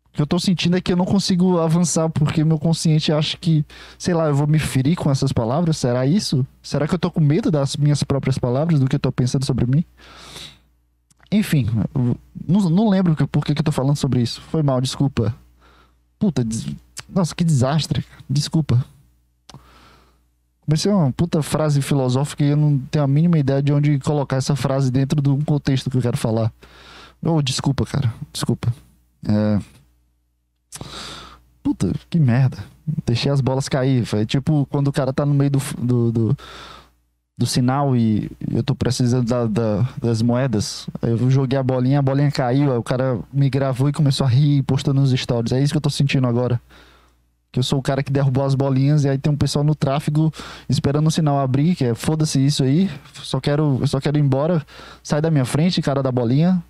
[0.05, 3.37] O que eu tô sentindo é que eu não consigo avançar porque meu consciente acha
[3.37, 3.63] que,
[3.99, 5.77] sei lá, eu vou me ferir com essas palavras.
[5.77, 6.45] Será isso?
[6.61, 9.45] Será que eu tô com medo das minhas próprias palavras, do que eu tô pensando
[9.45, 9.85] sobre mim?
[11.31, 11.67] Enfim,
[12.47, 14.41] não, não lembro por que, que eu tô falando sobre isso.
[14.41, 15.35] Foi mal, desculpa.
[16.17, 16.65] Puta, des...
[17.07, 18.03] nossa, que desastre.
[18.29, 18.83] Desculpa.
[20.61, 24.35] Comecei uma puta frase filosófica e eu não tenho a mínima ideia de onde colocar
[24.35, 26.51] essa frase dentro de um contexto que eu quero falar.
[27.21, 28.13] Oh, desculpa, cara.
[28.31, 28.73] Desculpa.
[29.27, 29.59] É...
[31.63, 32.57] Puta, que merda.
[33.05, 34.05] Deixei as bolas cair.
[34.05, 36.37] Foi tipo quando o cara tá no meio do, do, do,
[37.37, 40.87] do sinal e eu tô precisando da, da, das moedas.
[41.01, 42.71] Eu joguei a bolinha, a bolinha caiu.
[42.71, 45.51] Aí o cara me gravou e começou a rir postando nos stories.
[45.51, 46.61] É isso que eu tô sentindo agora.
[47.51, 49.75] Que eu sou o cara que derrubou as bolinhas e aí tem um pessoal no
[49.75, 50.31] tráfego
[50.69, 52.89] esperando o sinal abrir, que é foda-se isso aí.
[53.13, 54.65] Só quero, só quero ir embora.
[55.03, 56.63] Sai da minha frente, cara da bolinha.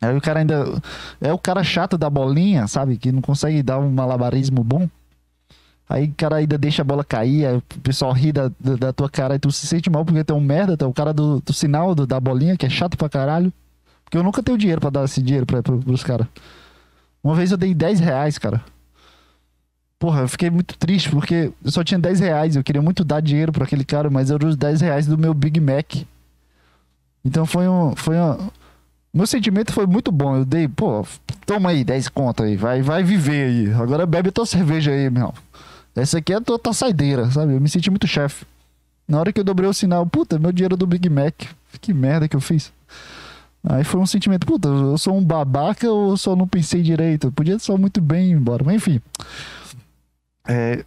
[0.00, 0.80] Aí o cara ainda.
[1.20, 2.96] É o cara chato da bolinha, sabe?
[2.96, 4.88] Que não consegue dar um malabarismo bom.
[5.88, 8.92] Aí o cara ainda deixa a bola cair, aí o pessoal ri da, da, da
[8.92, 11.40] tua cara e tu se sente mal porque tem um merda, tem o cara do,
[11.40, 13.50] do sinal do, da bolinha, que é chato pra caralho.
[14.04, 16.26] Porque eu nunca tenho dinheiro pra dar esse dinheiro pra, pra, pros caras.
[17.24, 18.62] Uma vez eu dei 10 reais, cara.
[19.98, 22.56] Porra, eu fiquei muito triste porque eu só tinha 10 reais.
[22.56, 25.34] Eu queria muito dar dinheiro pra aquele cara, mas eram os 10 reais do meu
[25.34, 25.96] Big Mac.
[27.24, 27.96] Então foi um.
[27.96, 28.50] Foi um
[29.18, 30.36] meu sentimento foi muito bom.
[30.36, 31.04] Eu dei, pô,
[31.44, 33.72] toma aí, 10 conto aí, vai, vai viver aí.
[33.74, 35.34] Agora bebe tua cerveja aí, meu.
[35.96, 37.52] Essa aqui é a tua, tua saideira, sabe?
[37.52, 38.46] Eu me senti muito chefe.
[39.08, 41.34] Na hora que eu dobrei o sinal, puta, meu dinheiro do Big Mac.
[41.80, 42.72] Que merda que eu fiz.
[43.64, 47.26] Aí foi um sentimento, puta, eu sou um babaca ou eu só não pensei direito?
[47.26, 48.62] Eu podia só muito bem ir embora.
[48.62, 49.00] Mas enfim.
[50.46, 50.84] É,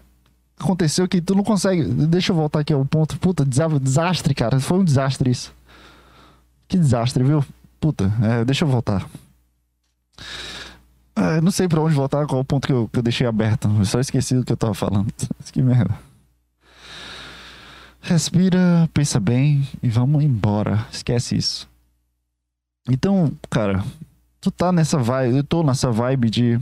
[0.57, 1.83] aconteceu que tu não consegue.
[1.83, 3.19] Deixa eu voltar aqui ao ponto.
[3.19, 4.57] Puta, desastre, cara.
[4.61, 5.53] Foi um desastre isso.
[6.69, 7.43] Que desastre, viu?
[7.81, 9.09] Puta, é, deixa eu voltar.
[11.15, 13.67] É, não sei pra onde voltar, qual o ponto que eu, que eu deixei aberto.
[13.67, 15.11] Eu só esqueci do que eu tava falando.
[15.51, 15.97] que merda.
[17.99, 20.85] Respira, pensa bem e vamos embora.
[20.91, 21.67] Esquece isso.
[22.87, 23.83] Então, cara,
[24.39, 26.59] tu tá nessa vibe, eu tô nessa vibe de.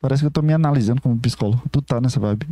[0.00, 1.62] Parece que eu tô me analisando como psicólogo.
[1.70, 2.46] Tu tá nessa vibe.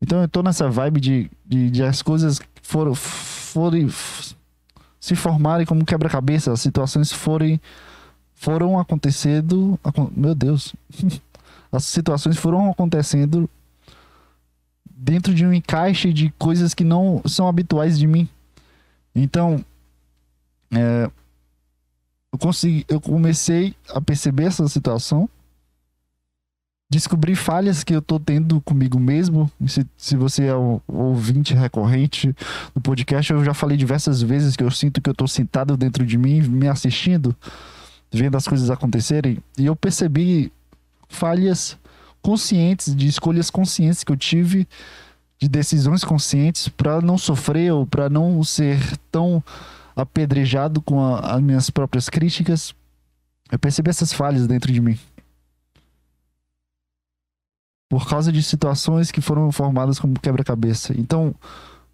[0.00, 3.78] Então eu tô nessa vibe de, de, de as coisas foram, foram
[5.00, 7.60] se formarem como quebra-cabeça, as situações forem
[8.34, 9.78] foram acontecendo,
[10.14, 10.74] meu Deus.
[11.72, 13.48] as situações foram acontecendo
[14.88, 18.28] dentro de um encaixe de coisas que não são habituais de mim.
[19.14, 19.64] Então,
[20.70, 21.10] é,
[22.32, 25.28] eu consegui, eu comecei a perceber essa situação
[26.88, 29.50] descobrir falhas que eu tô tendo comigo mesmo.
[29.66, 32.34] Se, se você é um ouvinte recorrente
[32.74, 36.06] do podcast, eu já falei diversas vezes que eu sinto que eu tô sentado dentro
[36.06, 37.34] de mim, me assistindo,
[38.12, 39.38] vendo as coisas acontecerem.
[39.58, 40.52] E eu percebi
[41.08, 41.76] falhas
[42.22, 44.66] conscientes, de escolhas conscientes que eu tive,
[45.38, 48.78] de decisões conscientes para não sofrer ou para não ser
[49.10, 49.42] tão
[49.94, 52.74] apedrejado com a, as minhas próprias críticas.
[53.50, 54.98] Eu percebi essas falhas dentro de mim
[57.88, 60.92] por causa de situações que foram formadas como quebra-cabeça.
[60.98, 61.34] Então,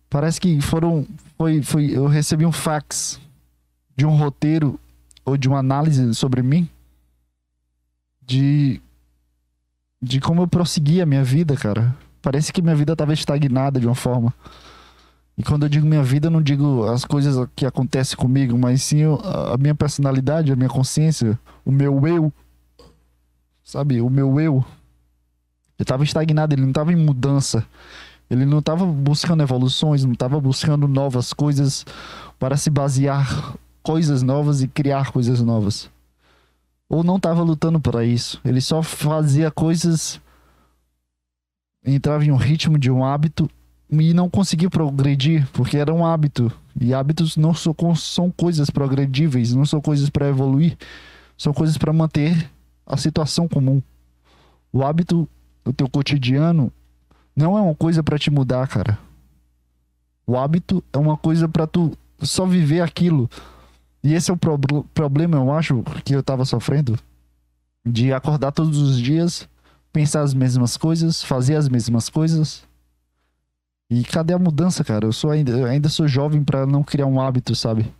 [0.09, 3.21] parece que foram foi, foi eu recebi um fax
[3.97, 4.79] de um roteiro
[5.25, 6.69] ou de uma análise sobre mim
[8.25, 8.81] de
[10.01, 11.95] de como eu prossegui a minha vida, cara.
[12.21, 14.35] Parece que minha vida estava estagnada de uma forma.
[15.37, 18.83] E quando eu digo minha vida, eu não digo as coisas que acontecem comigo, mas
[18.83, 22.33] sim a minha personalidade, a minha consciência, o meu eu.
[23.63, 24.01] Sabe?
[24.01, 24.65] O meu eu.
[25.83, 27.67] Ele estava estagnado, ele não estava em mudança.
[28.31, 31.85] Ele não estava buscando evoluções, não estava buscando novas coisas
[32.39, 35.91] para se basear coisas novas e criar coisas novas.
[36.89, 38.41] ou não estava lutando para isso.
[38.45, 40.21] Ele só fazia coisas,
[41.85, 43.51] entrava em um ritmo de um hábito
[43.91, 46.53] e não conseguia progredir, porque era um hábito.
[46.81, 50.77] E hábitos não são, são coisas progredíveis, não são coisas para evoluir,
[51.37, 52.49] são coisas para manter
[52.87, 53.83] a situação comum.
[54.73, 55.29] O hábito
[55.65, 56.73] do teu cotidiano
[57.35, 58.99] não é uma coisa para te mudar, cara.
[60.27, 63.29] O hábito é uma coisa para tu só viver aquilo.
[64.03, 64.59] E esse é o pro
[64.95, 66.99] problema, eu acho, que eu tava sofrendo.
[67.85, 69.49] De acordar todos os dias,
[69.93, 72.63] pensar as mesmas coisas, fazer as mesmas coisas.
[73.91, 75.07] E cadê a mudança, cara?
[75.07, 77.93] Eu sou ainda, eu ainda sou jovem para não criar um hábito, sabe?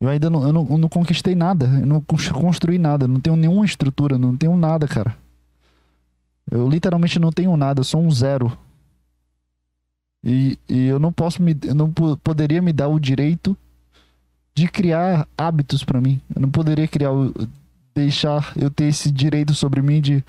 [0.00, 3.36] Eu ainda não, eu não, eu não conquistei nada, eu não construí nada, não tenho
[3.36, 5.16] nenhuma estrutura, não tenho nada, cara.
[6.50, 8.56] Eu literalmente não tenho nada, sou um zero.
[10.22, 11.56] E, e eu não posso me.
[11.62, 13.56] Eu não poderia me dar o direito
[14.54, 16.20] de criar hábitos para mim.
[16.34, 17.10] Eu não poderia criar
[17.94, 20.24] deixar eu ter esse direito sobre mim de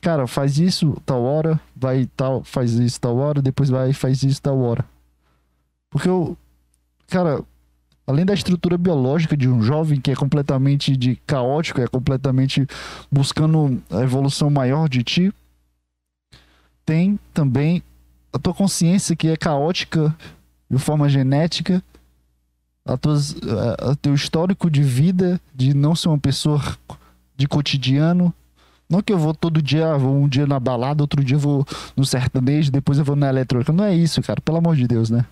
[0.00, 4.40] cara, faz isso tal hora, vai tal, faz isso tal hora, depois vai faz isso
[4.40, 4.84] tal hora.
[5.90, 6.36] Porque eu
[7.08, 7.42] cara,
[8.06, 12.66] além da estrutura biológica de um jovem que é completamente de caótico, é completamente
[13.10, 15.34] buscando a evolução maior de ti,
[16.90, 17.84] tem também
[18.32, 20.12] a tua consciência que é caótica
[20.68, 21.80] de forma genética
[22.84, 26.60] a tuas, a, a teu histórico de vida, de não ser uma pessoa
[27.36, 28.34] de cotidiano.
[28.88, 31.64] Não que eu vou todo dia, vou um dia na balada, outro dia vou
[31.96, 33.72] no sertanejo, depois eu vou na eletrônica.
[33.72, 35.24] Não é isso, cara, pelo amor de Deus, né?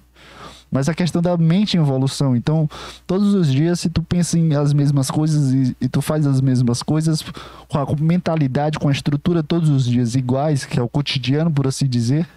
[0.70, 2.36] Mas a questão da mente em evolução.
[2.36, 2.68] Então,
[3.06, 6.40] todos os dias, se tu pensa em as mesmas coisas e, e, tu faz as
[6.40, 7.24] mesmas coisas
[7.68, 11.66] com a mentalidade, com a estrutura todos os dias iguais, que é o cotidiano, por
[11.66, 12.28] assim dizer,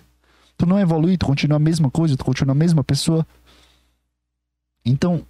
[0.58, 3.26] tu não evolui, tu continua a mesma coisa, tu continua a mesma pessoa.
[4.86, 5.26] Então,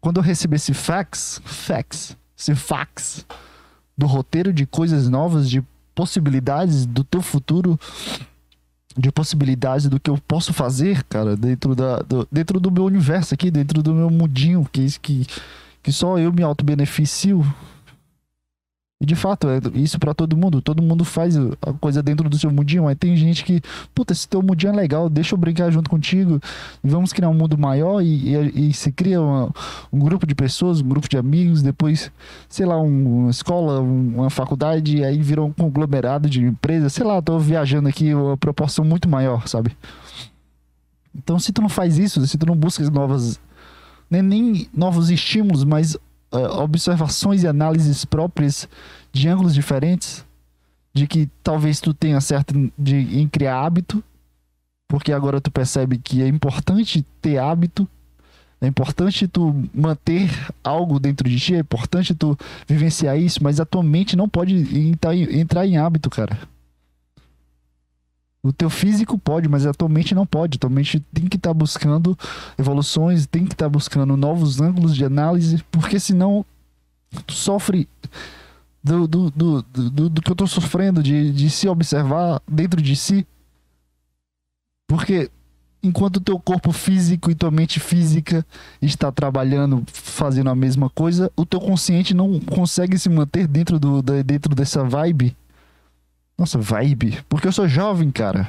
[0.00, 3.26] quando eu recebi esse fax, fax, esse fax
[3.96, 5.62] do roteiro de coisas novas, de
[5.94, 7.78] possibilidades do teu futuro,
[8.96, 13.34] de possibilidades do que eu posso fazer, cara, dentro, da, do, dentro do meu universo
[13.34, 15.26] aqui, dentro do meu mundinho, que, que,
[15.82, 17.44] que só eu me auto-beneficio
[19.04, 20.62] e de fato, é isso para todo mundo.
[20.62, 23.60] Todo mundo faz a coisa dentro do seu mundinho, mas tem gente que,
[23.94, 26.40] puta, esse teu mundinho é legal, deixa eu brincar junto contigo.
[26.82, 29.52] Vamos criar um mundo maior e, e, e se cria uma,
[29.92, 32.10] um grupo de pessoas, um grupo de amigos, depois,
[32.48, 36.94] sei lá, um, uma escola, uma faculdade, e aí virou um conglomerado de empresas.
[36.94, 39.76] Sei lá, tô viajando aqui uma proporção muito maior, sabe?
[41.14, 43.38] Então, se tu não faz isso, se tu não busca novas
[44.10, 45.94] nem, nem novos estímulos, mas
[46.38, 48.68] observações e análises próprias
[49.12, 50.24] de ângulos diferentes,
[50.92, 54.02] de que talvez tu tenha certo de, em criar hábito,
[54.88, 57.88] porque agora tu percebe que é importante ter hábito,
[58.60, 60.30] é importante tu manter
[60.62, 64.54] algo dentro de ti, é importante tu vivenciar isso, mas a tua mente não pode
[64.78, 66.38] entrar, entrar em hábito, cara.
[68.44, 70.56] O teu físico pode, mas a tua mente não pode.
[70.56, 72.16] A tua mente tem que estar tá buscando
[72.58, 76.44] evoluções, tem que estar tá buscando novos ângulos de análise, porque senão
[77.26, 77.88] tu sofre
[78.82, 82.94] do, do, do, do, do que eu tô sofrendo, de, de se observar dentro de
[82.94, 83.26] si.
[84.86, 85.30] Porque
[85.82, 88.44] enquanto o teu corpo físico e tua mente física
[88.82, 94.02] está trabalhando, fazendo a mesma coisa, o teu consciente não consegue se manter dentro, do,
[94.02, 95.34] dentro dessa vibe
[96.36, 97.22] nossa, vibe.
[97.28, 98.48] Porque eu sou jovem, cara.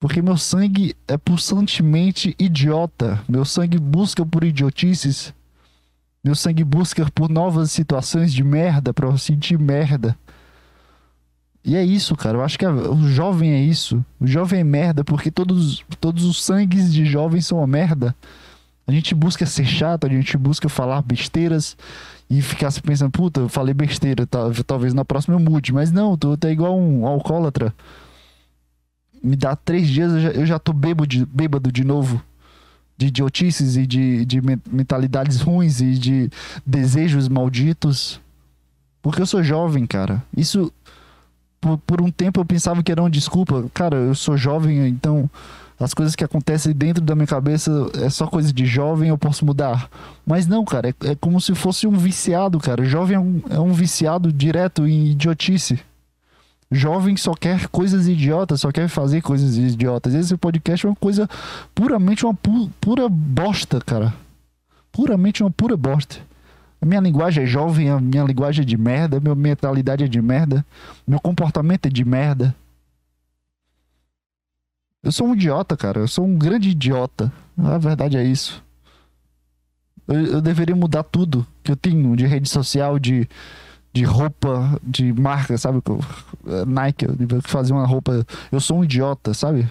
[0.00, 3.22] Porque meu sangue é pulsantemente idiota.
[3.28, 5.34] Meu sangue busca por idiotices.
[6.22, 10.16] Meu sangue busca por novas situações de merda pra eu sentir merda.
[11.64, 12.38] E é isso, cara.
[12.38, 14.04] Eu acho que o jovem é isso.
[14.20, 18.14] O jovem é merda porque todos, todos os sangues de jovem são uma merda.
[18.86, 21.76] A gente busca ser chato, a gente busca falar besteiras
[22.28, 25.72] e ficar se pensando, puta, eu falei besteira, tá, talvez na próxima eu mude.
[25.72, 27.74] Mas não, tu tá igual um alcoólatra.
[29.22, 32.22] Me dá três dias, eu já, eu já tô bêbado de, bêbado de novo.
[32.96, 36.30] De idiotices e de, de mentalidades ruins e de
[36.64, 38.20] desejos malditos.
[39.02, 40.22] Porque eu sou jovem, cara.
[40.36, 40.72] Isso,
[41.60, 43.64] por, por um tempo eu pensava que era uma desculpa.
[43.72, 45.28] Cara, eu sou jovem, então
[45.78, 47.70] as coisas que acontecem dentro da minha cabeça
[48.00, 49.88] é só coisa de jovem, eu posso mudar.
[50.24, 52.84] Mas não, cara, é, é como se fosse um viciado, cara.
[52.84, 55.80] Jovem é um, é um viciado direto em idiotice.
[56.70, 60.14] Jovem só quer coisas idiotas, só quer fazer coisas idiotas.
[60.14, 61.28] Esse podcast é uma coisa
[61.74, 64.14] puramente uma pu pura bosta, cara.
[64.92, 66.16] Puramente uma pura bosta.
[66.80, 70.20] A minha linguagem é jovem, a minha linguagem é de merda, minha mentalidade é de
[70.20, 70.64] merda,
[71.06, 72.54] meu comportamento é de merda.
[75.04, 76.00] Eu sou um idiota, cara.
[76.00, 77.30] Eu sou um grande idiota.
[77.58, 78.64] A verdade é isso.
[80.08, 81.46] Eu, eu deveria mudar tudo.
[81.62, 83.28] que eu tenho de rede social, de,
[83.92, 85.82] de roupa, de marca, sabe?
[86.46, 88.26] Eh, Nike, eu fazer uma roupa.
[88.50, 89.68] Eu sou um idiota, sabe?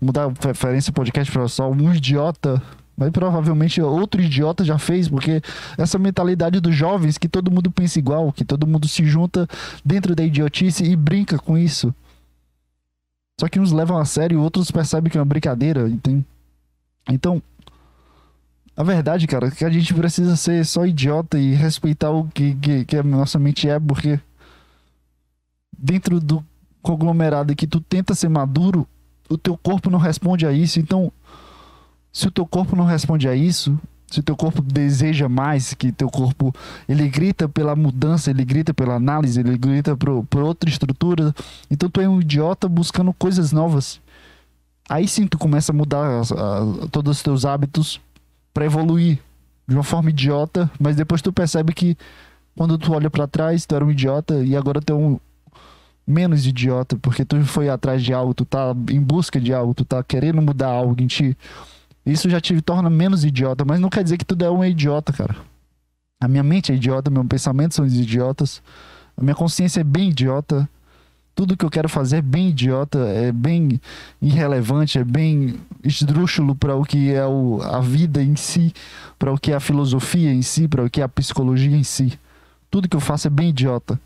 [0.00, 2.60] Mudar a referência podcast para só um idiota.
[2.96, 5.40] Mas provavelmente outro idiota já fez, porque
[5.76, 9.46] essa mentalidade dos jovens que todo mundo pensa igual, que todo mundo se junta
[9.84, 11.94] dentro da idiotice e brinca com isso.
[13.38, 16.24] Só que uns levam a sério, outros percebem que é uma brincadeira, entende?
[17.08, 17.40] Então,
[18.76, 22.54] a verdade, cara, é que a gente precisa ser só idiota e respeitar o que,
[22.56, 24.20] que, que a nossa mente é, porque
[25.76, 26.44] dentro do
[26.82, 28.86] conglomerado que tu tenta ser maduro,
[29.28, 30.80] o teu corpo não responde a isso.
[30.80, 31.12] Então,
[32.12, 33.78] se o teu corpo não responde a isso,
[34.10, 36.54] se teu corpo deseja mais, que teu corpo
[36.88, 41.34] ele grita pela mudança, ele grita pela análise, ele grita por, por outra estrutura,
[41.70, 44.00] então tu é um idiota buscando coisas novas.
[44.88, 48.00] Aí sim tu começa a mudar a, a, todos os teus hábitos
[48.54, 49.18] para evoluir
[49.66, 51.96] de uma forma idiota, mas depois tu percebe que
[52.56, 55.20] quando tu olha para trás, tu era um idiota e agora tu é um
[56.06, 59.84] menos idiota, porque tu foi atrás de algo, tu tá em busca de algo, tu
[59.84, 61.36] tá querendo mudar algo em ti.
[62.10, 65.12] Isso já te torna menos idiota, mas não quer dizer que tu é um idiota,
[65.12, 65.36] cara.
[66.20, 68.62] A minha mente é idiota, meus pensamentos são idiotas,
[69.16, 70.68] a minha consciência é bem idiota
[71.38, 73.80] tudo que eu quero fazer é bem idiota, é bem
[74.20, 75.54] irrelevante, é bem
[75.84, 78.74] esdrúxulo para o que é o, a vida em si,
[79.16, 81.84] para o que é a filosofia em si, para o que é a psicologia em
[81.84, 82.18] si.
[82.68, 84.00] Tudo que eu faço é bem idiota.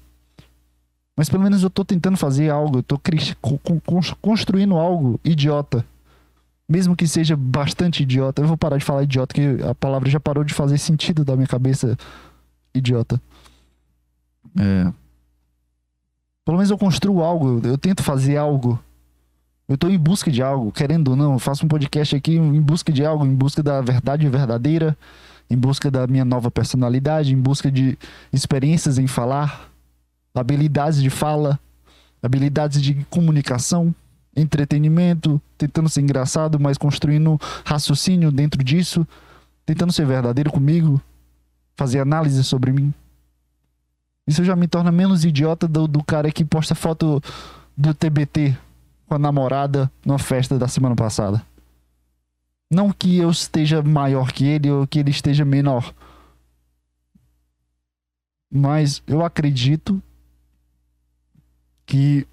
[1.17, 3.01] Mas pelo menos eu estou tentando fazer algo, eu estou
[4.21, 5.87] construindo algo idiota.
[6.73, 8.41] Mesmo que seja bastante idiota.
[8.41, 11.37] Eu vou parar de falar idiota, que a palavra já parou de fazer sentido da
[11.37, 11.99] minha cabeça.
[12.75, 13.21] Idiota.
[14.59, 14.91] É.
[16.47, 18.81] Pelo menos eu construo algo, eu tento fazer algo.
[19.69, 22.61] Eu estou em busca de algo, querendo ou não, eu faço um podcast aqui em
[22.61, 24.97] busca de algo, em busca da verdade verdadeira,
[25.51, 27.99] em busca da minha nova personalidade, em busca de
[28.33, 29.71] experiências em falar,
[30.35, 31.61] habilidades de fala,
[32.23, 33.95] habilidades de comunicação,
[34.35, 39.07] entretenimento, tentando ser engraçado, mas construindo raciocínio dentro disso,
[39.65, 41.01] tentando ser verdadeiro comigo,
[41.77, 42.93] fazer análise sobre mim.
[44.27, 47.21] Isso já me torna menos idiota do, do cara que posta foto
[47.77, 48.57] do TBT
[49.07, 51.45] com a namorada numa festa da semana passada.
[52.71, 55.93] Não que eu esteja maior que ele ou que ele esteja menor.
[58.51, 60.03] Mas eu acredito
[61.85, 62.27] que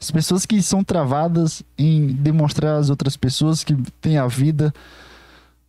[0.00, 4.72] as pessoas que são travadas em demonstrar às outras pessoas que tem a vida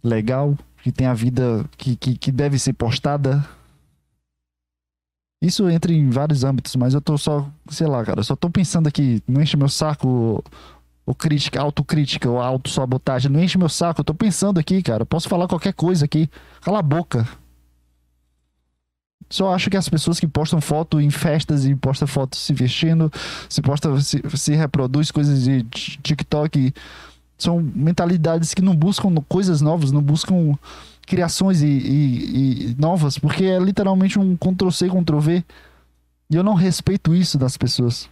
[0.04, 3.48] legal, que tem a vida que, que, que deve ser postada,
[5.42, 8.88] isso entra em vários âmbitos, mas eu tô só, sei lá, cara, só tô pensando
[8.88, 10.44] aqui, não enche meu saco
[11.06, 15.30] o crítica, autocrítica ou autossabotagem, não enche meu saco, eu tô pensando aqui, cara, posso
[15.30, 16.30] falar qualquer coisa aqui,
[16.62, 17.28] cala a boca.
[19.30, 23.12] Só acho que as pessoas que postam foto em festas e postam fotos se vestindo,
[23.50, 26.74] se posta, se, se reproduz coisas de TikTok,
[27.38, 30.58] são mentalidades que não buscam coisas novas, não buscam
[31.06, 35.44] criações e, e, e novas, porque é literalmente um Ctrl-C, Ctrl-V.
[36.30, 38.10] E eu não respeito isso das pessoas.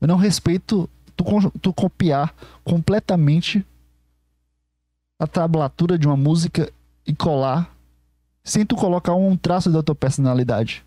[0.00, 1.24] Eu não respeito tu,
[1.60, 3.64] tu copiar completamente
[5.18, 6.70] a tablatura de uma música
[7.06, 7.73] e colar
[8.44, 10.84] sem tu colocar um traço da tua personalidade.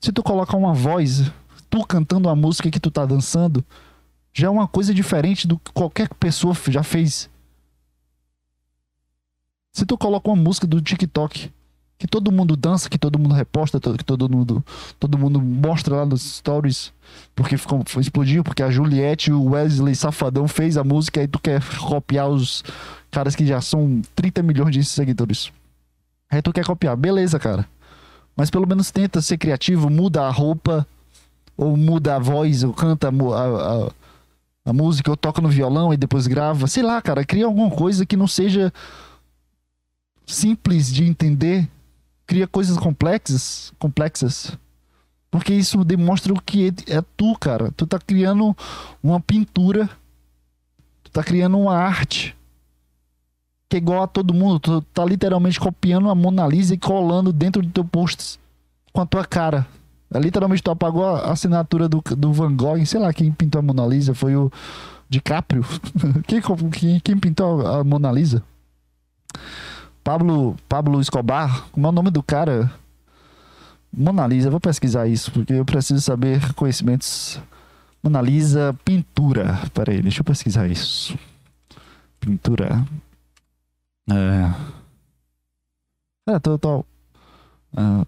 [0.00, 1.30] Se tu colocar uma voz,
[1.68, 3.64] tu cantando a música que tu tá dançando,
[4.32, 7.28] já é uma coisa diferente do que qualquer pessoa já fez.
[9.72, 11.52] Se tu coloca uma música do TikTok
[11.98, 14.64] que todo mundo dança, que todo mundo reposta, que todo mundo,
[15.00, 16.92] todo mundo mostra lá nos stories,
[17.34, 21.40] porque ficou, explodiu, porque a Juliette e o Wesley Safadão fez a música e tu
[21.40, 22.62] quer copiar os
[23.10, 25.50] caras que já são 30 milhões de seguidores.
[26.30, 27.66] Aí tu quer copiar, beleza, cara.
[28.36, 30.86] Mas pelo menos tenta ser criativo, muda a roupa,
[31.56, 33.90] ou muda a voz, ou canta a, a,
[34.66, 36.66] a, música, ou toca no violão e depois grava.
[36.66, 38.72] Sei lá, cara, cria alguma coisa que não seja
[40.26, 41.68] simples de entender
[42.28, 44.52] cria coisas complexas, complexas.
[45.30, 47.72] Porque isso demonstra o que é tu, cara.
[47.72, 48.56] Tu tá criando
[49.02, 49.88] uma pintura.
[51.02, 52.36] Tu tá criando uma arte.
[53.68, 54.58] Que é igual a todo mundo.
[54.58, 58.38] Tu tá literalmente copiando a Mona Lisa e colando dentro do teu post
[58.92, 59.66] com a tua cara.
[60.12, 62.84] É, literalmente tu apagou a assinatura do, do Van Gogh.
[62.86, 64.14] Sei lá quem pintou a Mona Lisa.
[64.14, 64.50] Foi o
[65.08, 65.64] DiCaprio.
[66.26, 66.40] quem,
[66.72, 68.42] quem, quem pintou a Mona Lisa?
[70.02, 72.72] Pablo, Pablo Escobar, como é o nome do cara?
[73.92, 77.40] Mona Lisa, vou pesquisar isso, porque eu preciso saber conhecimentos.
[78.02, 79.60] Mona Lisa, pintura.
[79.74, 81.18] Pera aí, deixa eu pesquisar isso.
[82.20, 82.86] Pintura.
[84.10, 84.78] É.
[86.32, 86.58] É, tô.
[86.58, 86.84] tô
[87.76, 88.06] ah,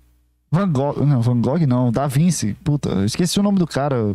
[0.50, 1.04] Van Gogh.
[1.04, 1.92] Não, Van Gogh não.
[1.92, 2.54] Da Vinci.
[2.64, 4.14] Puta, eu esqueci o nome do cara.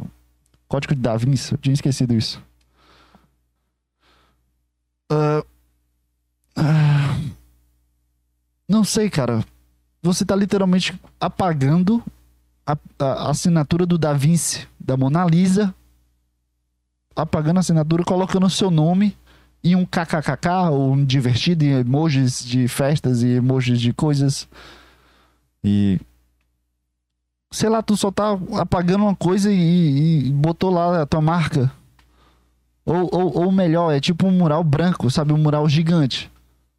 [0.68, 1.54] Código de Da Vinci.
[1.54, 2.42] Eu tinha esquecido isso.
[5.10, 5.44] Ah,
[6.56, 7.20] ah,
[8.68, 9.44] não sei, cara.
[10.02, 12.04] Você tá literalmente apagando
[12.66, 15.74] a, a assinatura do Da Vinci, da Mona Lisa.
[17.16, 19.16] Apagando a assinatura, colocando o seu nome
[19.66, 24.48] e um kkkk, ou um divertido, e emojis de festas e emojis de coisas.
[25.64, 26.00] E.
[27.52, 31.72] Sei lá, tu só tá apagando uma coisa e, e botou lá a tua marca.
[32.86, 35.34] Ou, ou, ou melhor, é tipo um mural branco, sabe?
[35.34, 36.32] Um mural gigante.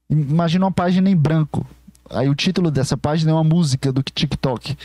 [0.08, 1.66] Imagina uma página em branco.
[2.08, 4.76] Aí o título dessa página é uma música do TikTok.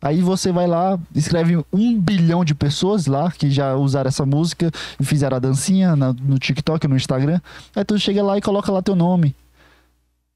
[0.00, 4.70] Aí você vai lá, escreve um bilhão de pessoas lá que já usaram essa música
[4.98, 7.40] e fizeram a dancinha na, no TikTok, no Instagram.
[7.74, 9.34] Aí tu chega lá e coloca lá teu nome.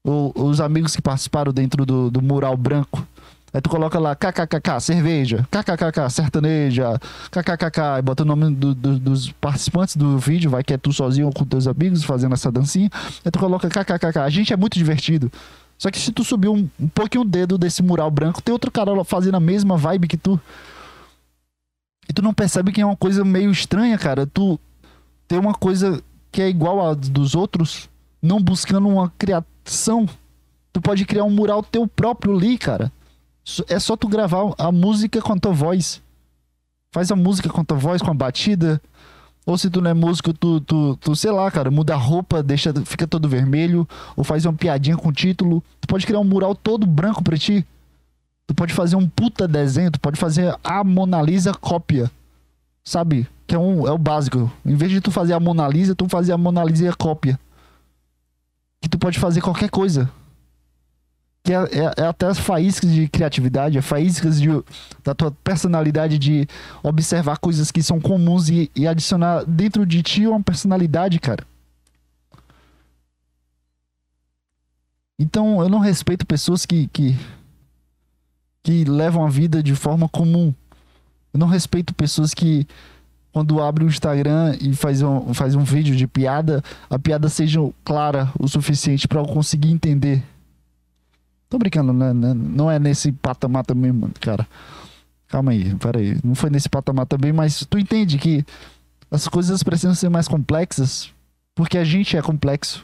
[0.05, 3.07] Ou os amigos que participaram dentro do, do mural branco.
[3.53, 6.99] Aí tu coloca lá kkkk, cerveja, kkkk, sertaneja,
[7.29, 10.91] kkkk, e bota o nome do, do, dos participantes do vídeo, vai que é tu
[10.91, 12.89] sozinho ou com teus amigos fazendo essa dancinha.
[13.23, 14.17] Aí tu coloca kkkk.
[14.17, 15.31] A gente é muito divertido.
[15.83, 18.71] Só que se tu subir um, um pouquinho o dedo desse mural branco, tem outro
[18.71, 20.39] cara fazendo a mesma vibe que tu.
[22.07, 24.25] E tu não percebe que é uma coisa meio estranha, cara.
[24.25, 24.57] Tu
[25.27, 27.89] tem uma coisa que é igual a dos outros,
[28.21, 30.07] não buscando uma criação.
[30.71, 32.89] Tu pode criar um mural teu próprio ali, cara.
[33.67, 36.01] É só tu gravar a música com a tua voz.
[36.93, 38.81] Faz a música com a tua voz, com a batida.
[39.45, 42.41] Ou se tu não é músico, tu, tu, tu, sei lá, cara, muda a roupa,
[42.41, 45.61] deixa, fica todo vermelho, ou faz uma piadinha com o título.
[45.81, 47.65] Tu pode criar um mural todo branco pra ti.
[48.47, 52.09] Tu pode fazer um puta desenho, tu pode fazer a Mona Lisa cópia.
[52.83, 53.27] Sabe?
[53.45, 54.51] Que é, um, é o básico.
[54.65, 57.37] Em vez de tu fazer a Mona Lisa, tu fazer a Mona Lisa cópia.
[58.81, 60.09] Que tu pode fazer qualquer coisa
[61.43, 64.47] que é, é, é, até as faíscas de criatividade, é faíscas de,
[65.03, 66.47] da tua personalidade de
[66.81, 71.45] observar coisas que são comuns e, e adicionar dentro de ti uma personalidade, cara.
[75.19, 77.17] Então eu não respeito pessoas que, que,
[78.63, 80.53] que levam a vida de forma comum.
[81.33, 82.65] Eu não respeito pessoas que
[83.33, 87.59] quando abre o Instagram e faz um, faz um vídeo de piada, a piada seja
[87.83, 90.23] clara o suficiente para eu conseguir entender.
[91.53, 92.11] Tô brincando, né?
[92.15, 92.33] né?
[92.33, 94.47] Não é nesse patamar também, mano, cara.
[95.27, 96.17] Calma aí, peraí.
[96.23, 98.43] Não foi nesse patamar também, mas tu entende que
[99.11, 101.13] as coisas precisam ser mais complexas
[101.53, 102.83] porque a gente é complexo.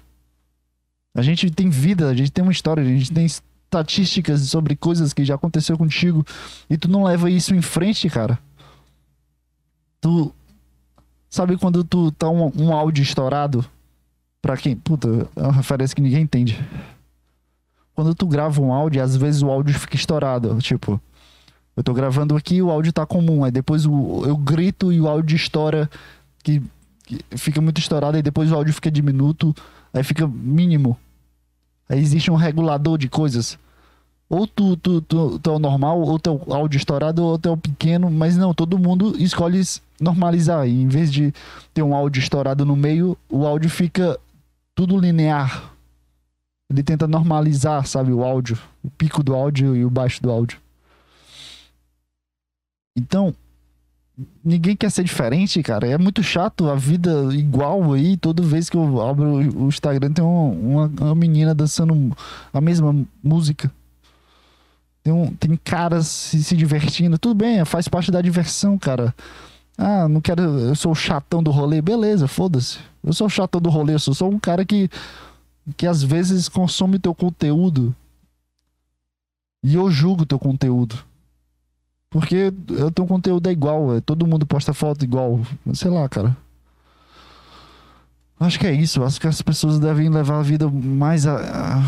[1.16, 5.14] A gente tem vida, a gente tem uma história, a gente tem estatísticas sobre coisas
[5.14, 6.24] que já aconteceu contigo
[6.70, 8.38] e tu não leva isso em frente, cara.
[10.00, 10.32] Tu
[11.28, 13.66] sabe quando tu tá um, um áudio estourado?
[14.40, 14.76] Pra quem?
[14.76, 16.56] Puta, é uma referência que ninguém entende
[18.00, 20.58] quando tu grava um áudio, às vezes o áudio fica estourado.
[20.60, 21.02] Tipo,
[21.76, 23.44] eu tô gravando aqui o áudio tá comum.
[23.44, 25.90] Aí depois o, eu grito e o áudio estoura,
[26.42, 26.64] que,
[27.04, 28.16] que fica muito estourado.
[28.16, 29.54] Aí depois o áudio fica diminuto,
[29.94, 30.96] aí fica mínimo.
[31.90, 33.60] Aí existe um regulador de coisas.
[34.30, 37.52] Ou tu, tu, tu, tu é o normal, ou teu áudio estourado, ou tu é
[37.52, 38.10] o pequeno.
[38.10, 39.62] Mas não, todo mundo escolhe
[40.00, 40.66] normalizar.
[40.66, 41.34] E em vez de
[41.74, 44.18] ter um áudio estourado no meio, o áudio fica
[44.74, 45.78] tudo linear.
[46.70, 50.60] Ele tenta normalizar, sabe, o áudio, o pico do áudio e o baixo do áudio.
[52.96, 53.34] Então,
[54.44, 55.88] ninguém quer ser diferente, cara.
[55.88, 58.18] É muito chato a vida igual aí.
[58.18, 59.26] Toda vez que eu abro
[59.58, 62.16] o Instagram tem uma, uma menina dançando
[62.54, 63.72] a mesma música.
[65.02, 67.18] Tem, um, tem caras se, se divertindo.
[67.18, 69.16] Tudo bem, faz parte da diversão, cara.
[69.78, 70.42] Ah, não quero.
[70.42, 71.82] Eu sou o chatão do rolê.
[71.82, 72.80] Beleza, foda-se.
[73.04, 73.94] Eu sou o chatão do rolê.
[73.94, 74.90] Eu sou só um cara que
[75.78, 77.96] que às vezes consome teu conteúdo
[79.64, 81.04] e eu julgo teu conteúdo.
[82.10, 82.52] Porque
[82.84, 85.40] o teu conteúdo é igual, é, todo mundo posta foto igual.
[85.74, 86.36] Sei lá, cara.
[88.40, 89.04] Acho que é isso.
[89.04, 91.84] Acho que as pessoas devem levar a vida mais a, a,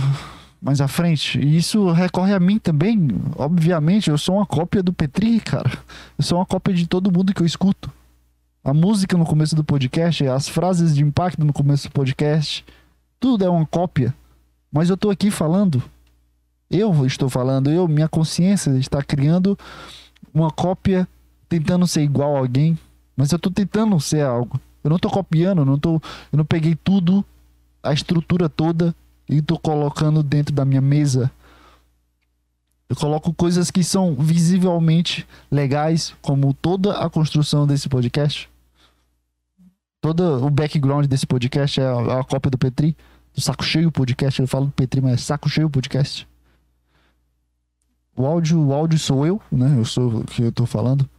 [0.61, 1.39] mais à frente.
[1.39, 3.07] E isso recorre a mim também.
[3.36, 5.71] Obviamente, eu sou uma cópia do Petri, cara.
[6.17, 7.91] Eu sou uma cópia de todo mundo que eu escuto.
[8.63, 12.63] A música no começo do podcast, as frases de impacto no começo do podcast
[13.22, 14.13] tudo é uma cópia.
[14.69, 15.82] Mas eu estou aqui falando.
[16.69, 19.57] Eu estou falando, eu, minha consciência está criando
[20.34, 21.07] uma cópia,
[21.47, 22.78] tentando ser igual a alguém.
[23.15, 24.59] Mas eu estou tentando ser algo.
[24.84, 26.01] Eu não estou copiando, não, tô,
[26.32, 27.24] eu não peguei tudo,
[27.84, 28.95] a estrutura toda,
[29.30, 31.30] e estou colocando dentro da minha mesa.
[32.89, 38.49] Eu coloco coisas que são visivelmente legais, como toda a construção desse podcast.
[40.01, 42.97] Todo o background desse podcast é a, a cópia do Petri
[43.36, 44.39] Saco Cheio Podcast.
[44.39, 46.27] Eu falo do Petri, mas é Saco Cheio Podcast.
[48.15, 49.77] O áudio, o áudio sou eu, né?
[49.77, 51.09] Eu sou o que eu tô falando.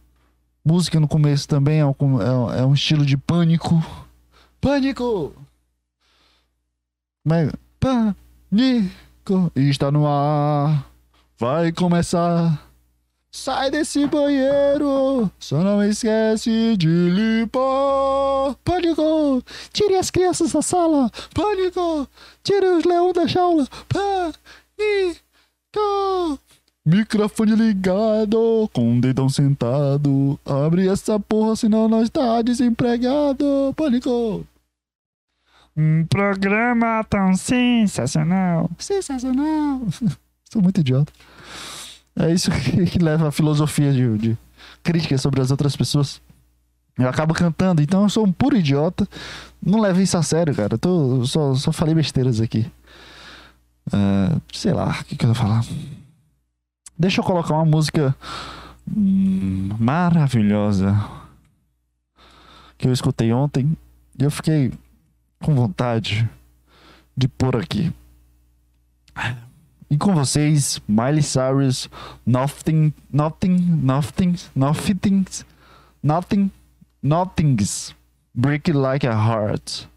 [0.63, 3.83] Música no começo também é um, é, é um estilo de pânico.
[4.61, 5.33] Pânico!
[7.29, 7.51] É?
[7.79, 9.51] Pânico!
[9.55, 10.89] E está no ar.
[11.37, 12.72] Vai começar.
[13.35, 18.53] Sai desse banheiro, só não esquece de limpar.
[18.63, 19.43] Pânico!
[19.73, 21.09] Tire as crianças da sala.
[21.33, 22.07] Pânico!
[22.43, 23.67] Tire os leões da jaula.
[23.89, 24.37] Pânico!
[26.85, 30.39] Microfone ligado, com o dedão sentado.
[30.45, 33.73] Abre essa porra, senão nós tá desempregado.
[33.75, 34.45] Pânico!
[35.75, 38.69] Um programa tão sensacional.
[38.77, 39.81] Sensacional.
[40.53, 41.11] Sou muito idiota.
[42.15, 44.37] É isso que, que leva a filosofia de, de
[44.81, 46.21] crítica sobre as outras pessoas.
[46.97, 49.07] Eu acabo cantando, então eu sou um puro idiota.
[49.61, 50.75] Não leve isso a sério, cara.
[50.75, 52.71] Eu tô, só, só falei besteiras aqui.
[53.87, 55.65] Uh, sei lá, o que, que eu vou falar?
[56.97, 58.15] Deixa eu colocar uma música
[58.87, 60.95] hum, maravilhosa
[62.77, 63.75] que eu escutei ontem
[64.19, 64.71] e eu fiquei
[65.41, 66.29] com vontade
[67.17, 67.91] de pôr aqui.
[69.93, 71.87] E com vocês, Miley Cyrus,
[72.25, 75.25] Nothing, Nothing, Nothing, Nothing,
[76.01, 76.51] Nothing,
[77.03, 77.95] Nothings,
[78.33, 79.87] Break It Like a Heart.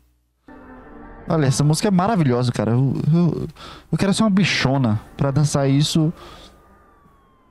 [1.27, 2.73] Olha, essa música é maravilhosa, cara.
[2.73, 3.49] Eu, eu,
[3.91, 6.13] eu quero ser uma bichona pra dançar isso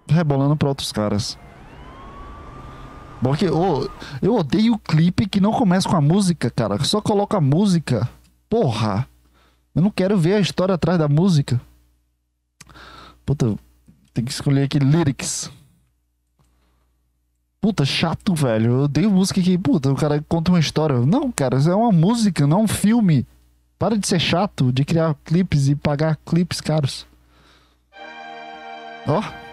[0.07, 1.39] rebolando pra outros caras.
[3.23, 3.89] Porque oh,
[4.21, 6.77] eu odeio o clipe que não começa com a música, cara.
[6.83, 8.07] Só coloca a música.
[8.47, 9.07] Porra.
[9.73, 11.59] Eu não quero ver a história atrás da música.
[13.25, 13.55] Puta,
[14.13, 15.51] tem que escolher aqui lyrics.
[17.59, 18.71] Puta, chato, velho.
[18.71, 20.99] Eu odeio música que, puta, o cara conta uma história.
[20.99, 23.25] Não, cara, isso é uma música, não um filme.
[23.79, 27.07] Para de ser chato, de criar clipes e pagar clipes caros.
[29.07, 29.19] Ó.
[29.19, 29.45] Oh.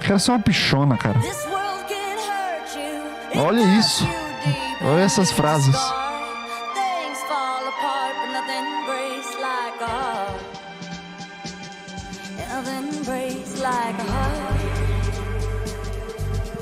[0.00, 1.18] Quero ser uma pichona, cara.
[3.34, 4.04] Olha isso.
[4.82, 5.74] Olha essas frases.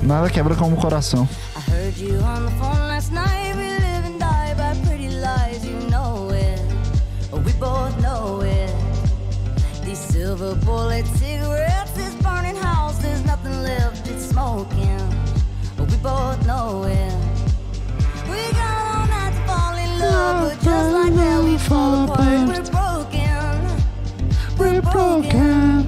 [0.05, 1.27] Nada quebra como o coração.
[10.15, 14.99] Silver bullet cigarettes, this burning house, there's nothing left, it's smoking.
[15.77, 17.13] We both know it.
[18.29, 22.47] We got all night to fall in love, but just like that we fall apart.
[22.47, 23.61] We're broken.
[24.57, 25.87] We're broken.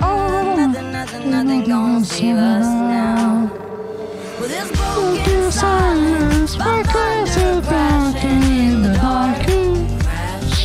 [0.00, 3.53] Oh, nothing, nothing, nothing gonna save us now.
[5.50, 6.82] Silence, my
[8.24, 9.48] in the dark.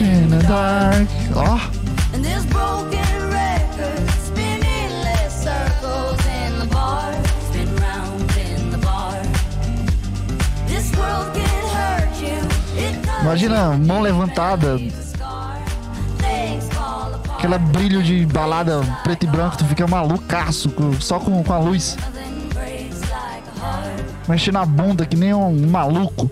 [0.02, 1.08] In the dark.
[1.36, 1.80] Oh.
[13.22, 14.80] Imagina mão levantada.
[17.34, 21.96] Aquela brilho de balada preto e branco, tu fica malucaço só com, com a luz.
[24.30, 26.30] Mexendo na bunda que nem um maluco.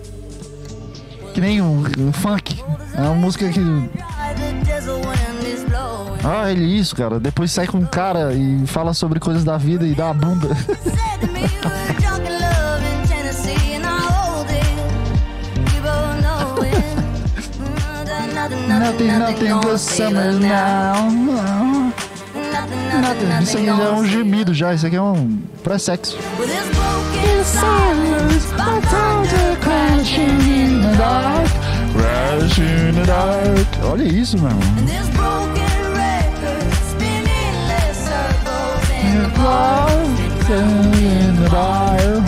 [1.34, 2.62] Que nem um, um funk.
[2.94, 3.60] É uma música que
[6.24, 7.18] ah, ele isso, cara.
[7.20, 10.48] Depois sai com um cara e fala sobre coisas da vida e dá a bunda.
[18.78, 21.57] nothing, nothing but summer now.
[23.00, 23.42] Nothing.
[23.42, 24.74] Isso aqui já é um gemido já.
[24.74, 26.18] Isso aqui é um pré-sexo.
[33.82, 34.88] Olha isso, meu irmão.
[40.50, 42.27] in the bar.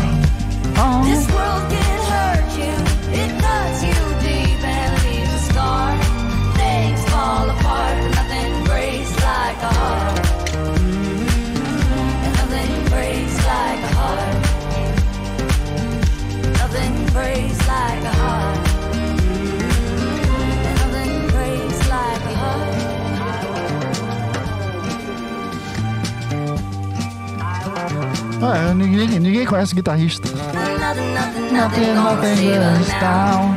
[28.42, 30.28] Ah, ninguém, ninguém conhece guitarrista.
[30.28, 33.54] Nothing, nothing gonna save us now.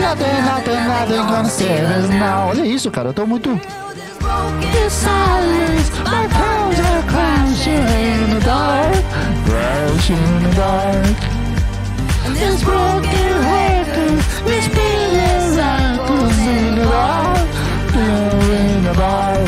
[0.00, 2.48] Nothing, nothing, nothing gonna save us now.
[2.50, 3.58] Olha isso, cara, eu tô muito.
[4.20, 9.02] The silence, my pounds are crashing in the dark,
[9.44, 11.31] crashing in the dark.
[12.42, 13.12] This broken.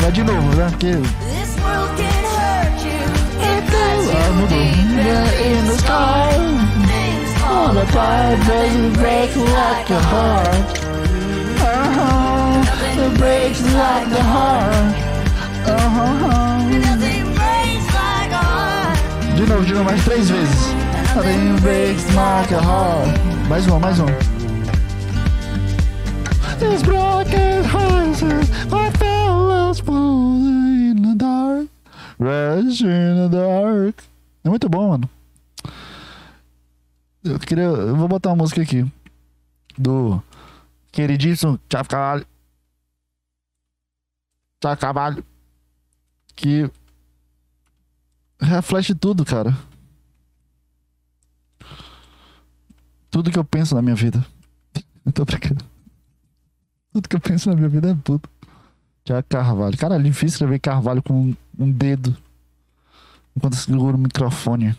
[0.01, 0.67] Vai de novo, né?
[0.69, 3.01] Porque This world can hurt you.
[3.41, 4.47] It cuts you mudou.
[4.47, 4.85] deep
[5.41, 6.29] in the sky.
[6.85, 8.37] Things fall the apart,
[8.97, 10.79] break like a heart.
[11.59, 12.63] Uh-huh.
[13.03, 14.95] It breaks like a heart.
[15.65, 16.69] Uh-huh.
[16.69, 19.35] Nothing breaks like a heart.
[19.35, 20.75] De novo, de novo, mais três vezes.
[21.15, 22.51] Breaks heart.
[23.47, 24.11] Mais uma, mais uma.
[26.83, 27.63] Broken
[30.91, 31.69] in the dark.
[32.19, 34.03] Rush in the dark.
[34.43, 35.09] É muito bom, mano.
[37.23, 37.63] Eu queria.
[37.63, 38.85] Eu vou botar uma música aqui.
[39.77, 40.21] Do
[40.91, 42.25] queridíssimo Thiago Carvalho.
[44.59, 45.25] Thiago Carvalho.
[46.35, 46.69] Que
[48.37, 49.55] reflete tudo, cara.
[53.15, 54.25] Tudo que eu penso na minha vida.
[55.05, 55.63] Eu tô brincando.
[56.91, 58.27] Tudo que eu penso na minha vida é tudo.
[59.05, 59.77] Tiago Carvalho.
[59.77, 62.13] Cara, é difícil escrever Carvalho com um dedo.
[63.33, 64.75] Enquanto eu seguro o microfone.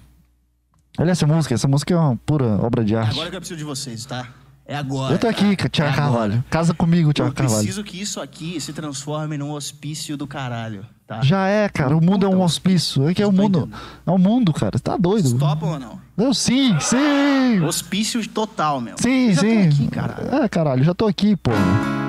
[0.98, 1.54] Olha essa música.
[1.54, 3.12] Essa música é uma pura obra de arte.
[3.12, 4.28] Agora que eu preciso de vocês, tá?
[4.66, 5.14] É agora.
[5.14, 5.94] Eu tô aqui, É Tiago agora.
[5.94, 6.44] Carvalho.
[6.50, 7.58] Casa comigo, Eu Tiago Carvalho.
[7.58, 11.22] preciso que isso aqui se transforme num hospício do caralho, tá?
[11.22, 11.96] Já é, cara.
[11.96, 13.08] O mundo é um hospício.
[13.08, 13.68] É que é o mundo.
[14.06, 14.78] É o mundo, cara.
[14.78, 15.28] Tá doido.
[15.28, 16.00] Vocês topam ou não?
[16.16, 17.60] Eu, sim, sim.
[17.62, 18.96] Hospício total, meu.
[18.98, 19.68] Sim, já tô sim.
[19.68, 20.34] aqui, caralho.
[20.34, 21.50] É, caralho, já tô aqui, pô.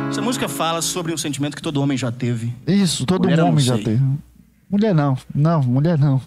[0.10, 2.54] Essa música fala sobre um sentimento que todo homem já teve.
[2.66, 4.02] Isso, todo Mulher homem já tem.
[4.70, 5.18] Mulher não.
[5.36, 6.22] Não, mulher não.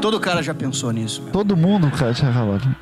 [0.00, 1.32] Todo cara já pensou nisso, meu.
[1.32, 2.76] Todo mundo, cara, Tiago Carvalho.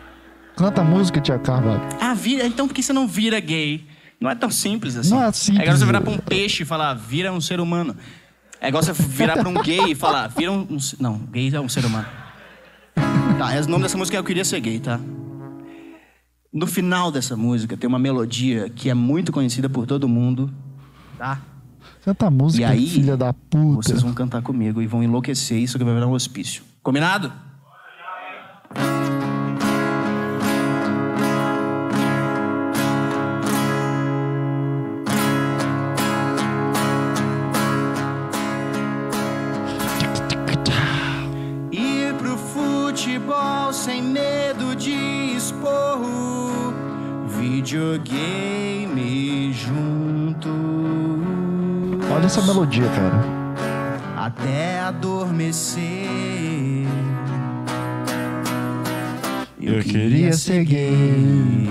[0.57, 1.83] Canta música, Tiago Carvalho.
[2.01, 3.87] Ah, vira, então por que você não vira gay?
[4.21, 5.11] Não é tão simples assim.
[5.11, 5.61] Não é simples.
[5.61, 7.97] É igual você virar pra um peixe e falar, vira um ser humano.
[8.61, 10.61] É igual você virar pra um gay e falar, vira um.
[10.61, 12.07] um não, gay é um ser humano.
[13.39, 14.99] Tá, o nome dessa música é Eu Queria Ser Gay, tá?
[16.51, 20.51] No final dessa música tem uma melodia que é muito conhecida por todo mundo,
[21.19, 21.43] tá?
[22.03, 23.83] Canta música, E aí, filha da puta.
[23.83, 26.63] Vocês vão cantar comigo e vão enlouquecer isso que vai virar um hospício.
[26.83, 27.33] Combinado?
[52.57, 53.21] Melodia, cara.
[54.17, 55.83] até adormecer.
[59.61, 61.69] Eu queria ser gay.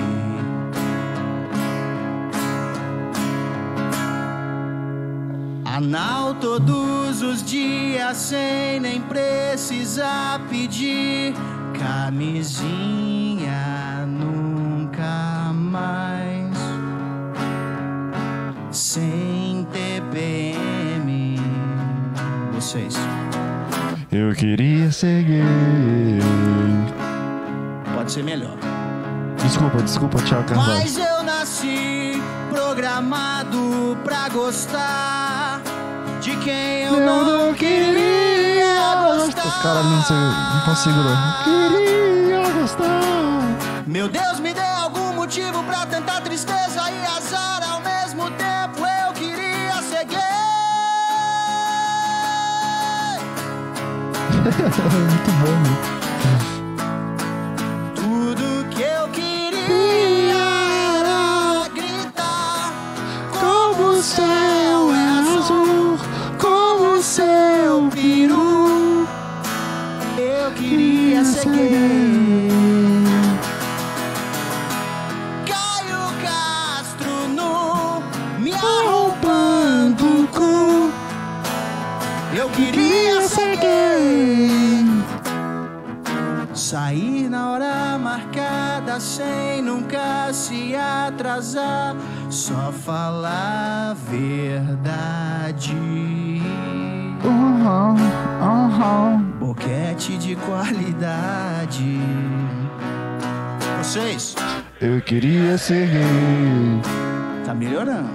[5.65, 11.33] Anal todos os dias sem nem precisar pedir
[11.77, 13.24] camisinha
[24.17, 25.43] Eu queria ser gay.
[27.93, 28.55] pode ser melhor.
[29.43, 30.79] Desculpa, desculpa, Tiago Carvalho.
[30.79, 35.61] Mas eu nasci programado pra gostar
[36.21, 39.61] de quem eu, não queria gostar.
[39.61, 41.43] Caralho, não sei, não consigo não.
[41.43, 43.01] Queria gostar.
[43.85, 47.54] Meu Deus, me dê algum motivo pra tentar tristeza e azar
[54.53, 56.04] Muito bom, meu.
[91.35, 91.95] Atrasar.
[92.29, 95.73] Só falar a verdade.
[97.23, 97.95] Uhum,
[98.41, 99.21] uhum.
[99.39, 101.99] Boquete de qualidade.
[103.81, 104.35] Vocês,
[104.81, 106.81] Eu queria ser gay.
[107.45, 108.09] tá melhorando.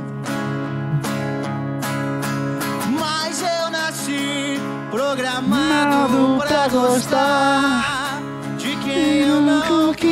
[2.98, 4.58] Mas eu nasci
[4.90, 8.20] programado pra gostar
[8.58, 10.09] de quem eu não queria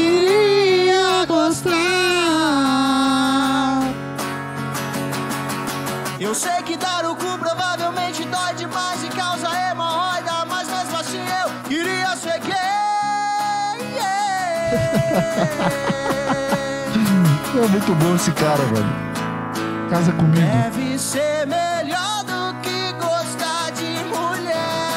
[17.60, 19.88] É muito bom esse cara, velho.
[19.90, 20.36] Casa comigo.
[20.36, 24.92] Deve ser melhor do que gostar de mulher.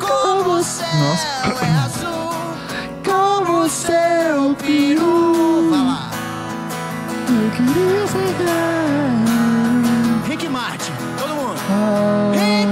[0.00, 1.64] Como o céu Nossa.
[1.64, 2.32] é azul,
[3.04, 5.70] como o seu peru.
[5.70, 6.10] Vai lá.
[7.28, 8.34] Eu queria ser
[10.28, 11.60] Rick Martin, todo mundo.
[11.70, 12.63] ah,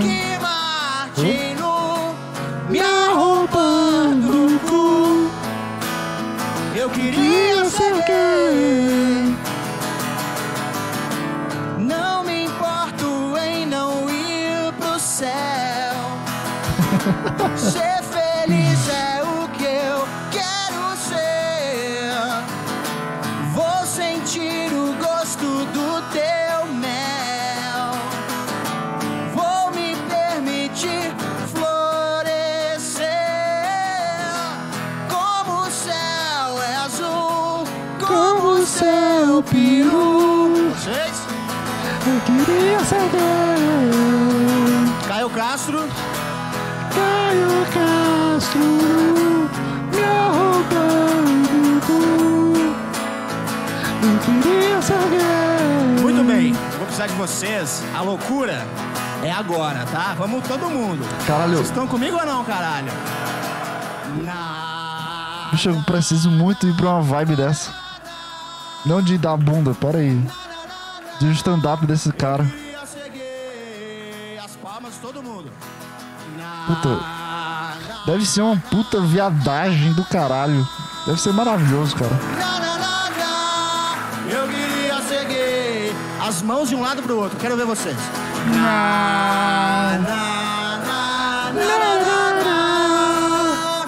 [17.56, 22.14] Ser feliz é o que eu quero ser.
[23.52, 27.92] Vou sentir o gosto do teu mel.
[29.34, 31.12] Vou me permitir
[31.52, 33.06] florescer.
[35.10, 37.66] Como o céu é azul,
[38.06, 40.70] como o seu peru.
[40.70, 41.22] Vocês?
[42.06, 43.52] Eu queria ser gay.
[45.08, 45.88] Caio Castro.
[56.00, 57.82] Muito bem, vou precisar de vocês.
[57.94, 58.66] A loucura
[59.24, 60.14] é agora, tá?
[60.18, 61.02] Vamos todo mundo.
[61.26, 61.52] Caralho.
[61.52, 62.92] Vocês estão comigo ou não, caralho?
[64.22, 65.48] Na...
[65.52, 67.72] Bicho, eu preciso muito ir pra uma vibe dessa.
[68.84, 70.20] Não de dar bunda, pera aí.
[71.18, 72.44] De um stand-up desse cara.
[74.44, 75.50] As palmas todo mundo.
[76.66, 77.21] Puta.
[78.04, 80.66] Deve ser uma puta viadagem do caralho.
[81.06, 82.10] Deve ser maravilhoso, cara.
[84.28, 85.94] Eu queria gay.
[86.20, 87.38] As mãos de um lado pro outro.
[87.38, 87.96] Quero ver vocês.
[88.56, 91.64] Na, na, na, na,
[92.00, 93.86] na, na.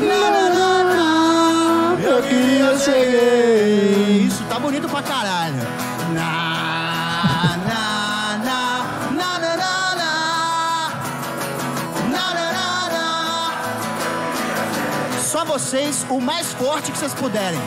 [0.00, 2.00] Na, na, na, na.
[2.00, 2.76] Eu queria
[3.10, 4.26] gay.
[4.26, 5.79] Isso tá bonito pra caralho.
[15.40, 17.58] Só vocês, o mais forte que vocês puderem.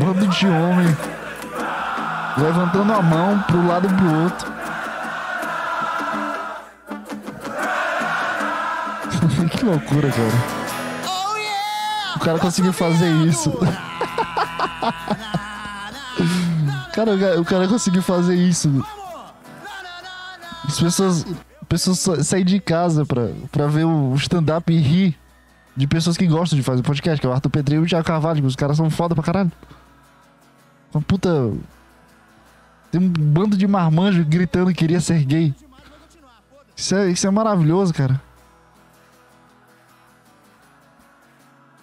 [0.00, 0.96] Bando de homem.
[2.38, 4.50] Levantando a mão pro lado e pro outro.
[9.58, 10.32] que loucura, cara.
[11.04, 12.16] Oh yeah!
[12.16, 13.52] O cara conseguiu fazer isso.
[16.98, 18.68] Cara, o cara- conseguiu fazer isso.
[20.66, 21.24] As pessoas,
[21.68, 25.16] pessoas sa- saem de casa pra, pra ver o stand-up e rir
[25.76, 28.04] de pessoas que gostam de fazer podcast, que é o Arthur Pedrinho e o Thiago
[28.04, 29.52] Carvalho, os caras são foda pra caralho.
[30.92, 31.52] Uma puta.
[32.90, 35.54] Tem um bando de marmanjo gritando que queria ser gay.
[36.76, 38.20] Isso é, isso é maravilhoso, cara.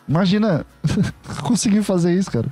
[0.09, 0.65] Imagina
[1.41, 2.49] conseguir fazer isso, cara.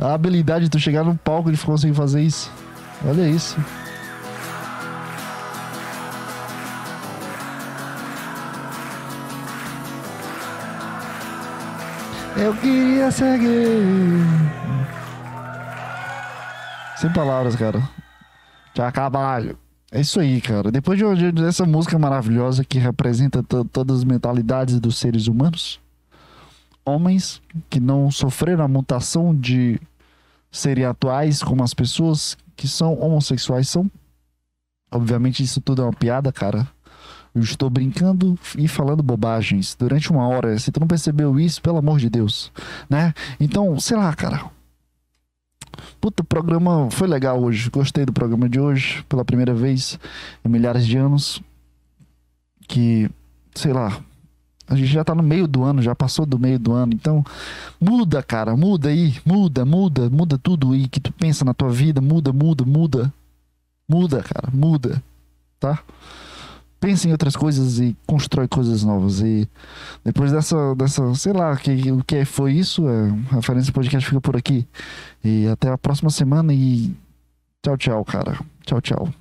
[0.00, 2.50] A habilidade de tu chegar num palco e conseguir fazer isso.
[3.06, 3.56] Olha isso.
[12.36, 14.22] Eu queria gay.
[16.96, 17.82] Sem palavras, cara.
[18.74, 19.58] Tchau, Carvalho.
[19.92, 20.70] É isso aí, cara.
[20.70, 25.80] Depois de, de- dessa música maravilhosa que representa to- todas as mentalidades dos seres humanos,
[26.84, 29.80] homens que não sofreram a mutação de
[30.50, 33.90] serem atuais como as pessoas que são homossexuais são.
[34.90, 36.66] Obviamente isso tudo é uma piada, cara.
[37.34, 40.58] Eu estou brincando e falando bobagens durante uma hora.
[40.58, 42.50] Se tu não percebeu isso, pelo amor de Deus,
[42.88, 43.14] né?
[43.38, 44.50] Então, sei lá, cara.
[46.00, 47.70] Puta, o programa foi legal hoje.
[47.70, 49.98] Gostei do programa de hoje, pela primeira vez
[50.44, 51.40] em milhares de anos.
[52.66, 53.08] Que,
[53.54, 54.02] sei lá,
[54.70, 56.92] a gente já tá no meio do ano, já passou do meio do ano.
[56.94, 57.24] Então,
[57.80, 62.00] muda, cara, muda aí, muda, muda, muda tudo aí que tu pensa na tua vida,
[62.00, 63.12] muda, muda, muda.
[63.88, 65.02] Muda, cara, muda,
[65.58, 65.80] tá?
[66.78, 69.20] Pensa em outras coisas e constrói coisas novas.
[69.20, 69.48] E
[70.04, 74.20] depois dessa, dessa sei lá, que, o que foi isso, é, a referência podcast fica
[74.20, 74.64] por aqui.
[75.24, 76.94] E até a próxima semana e
[77.60, 78.38] tchau, tchau, cara.
[78.64, 79.19] Tchau, tchau.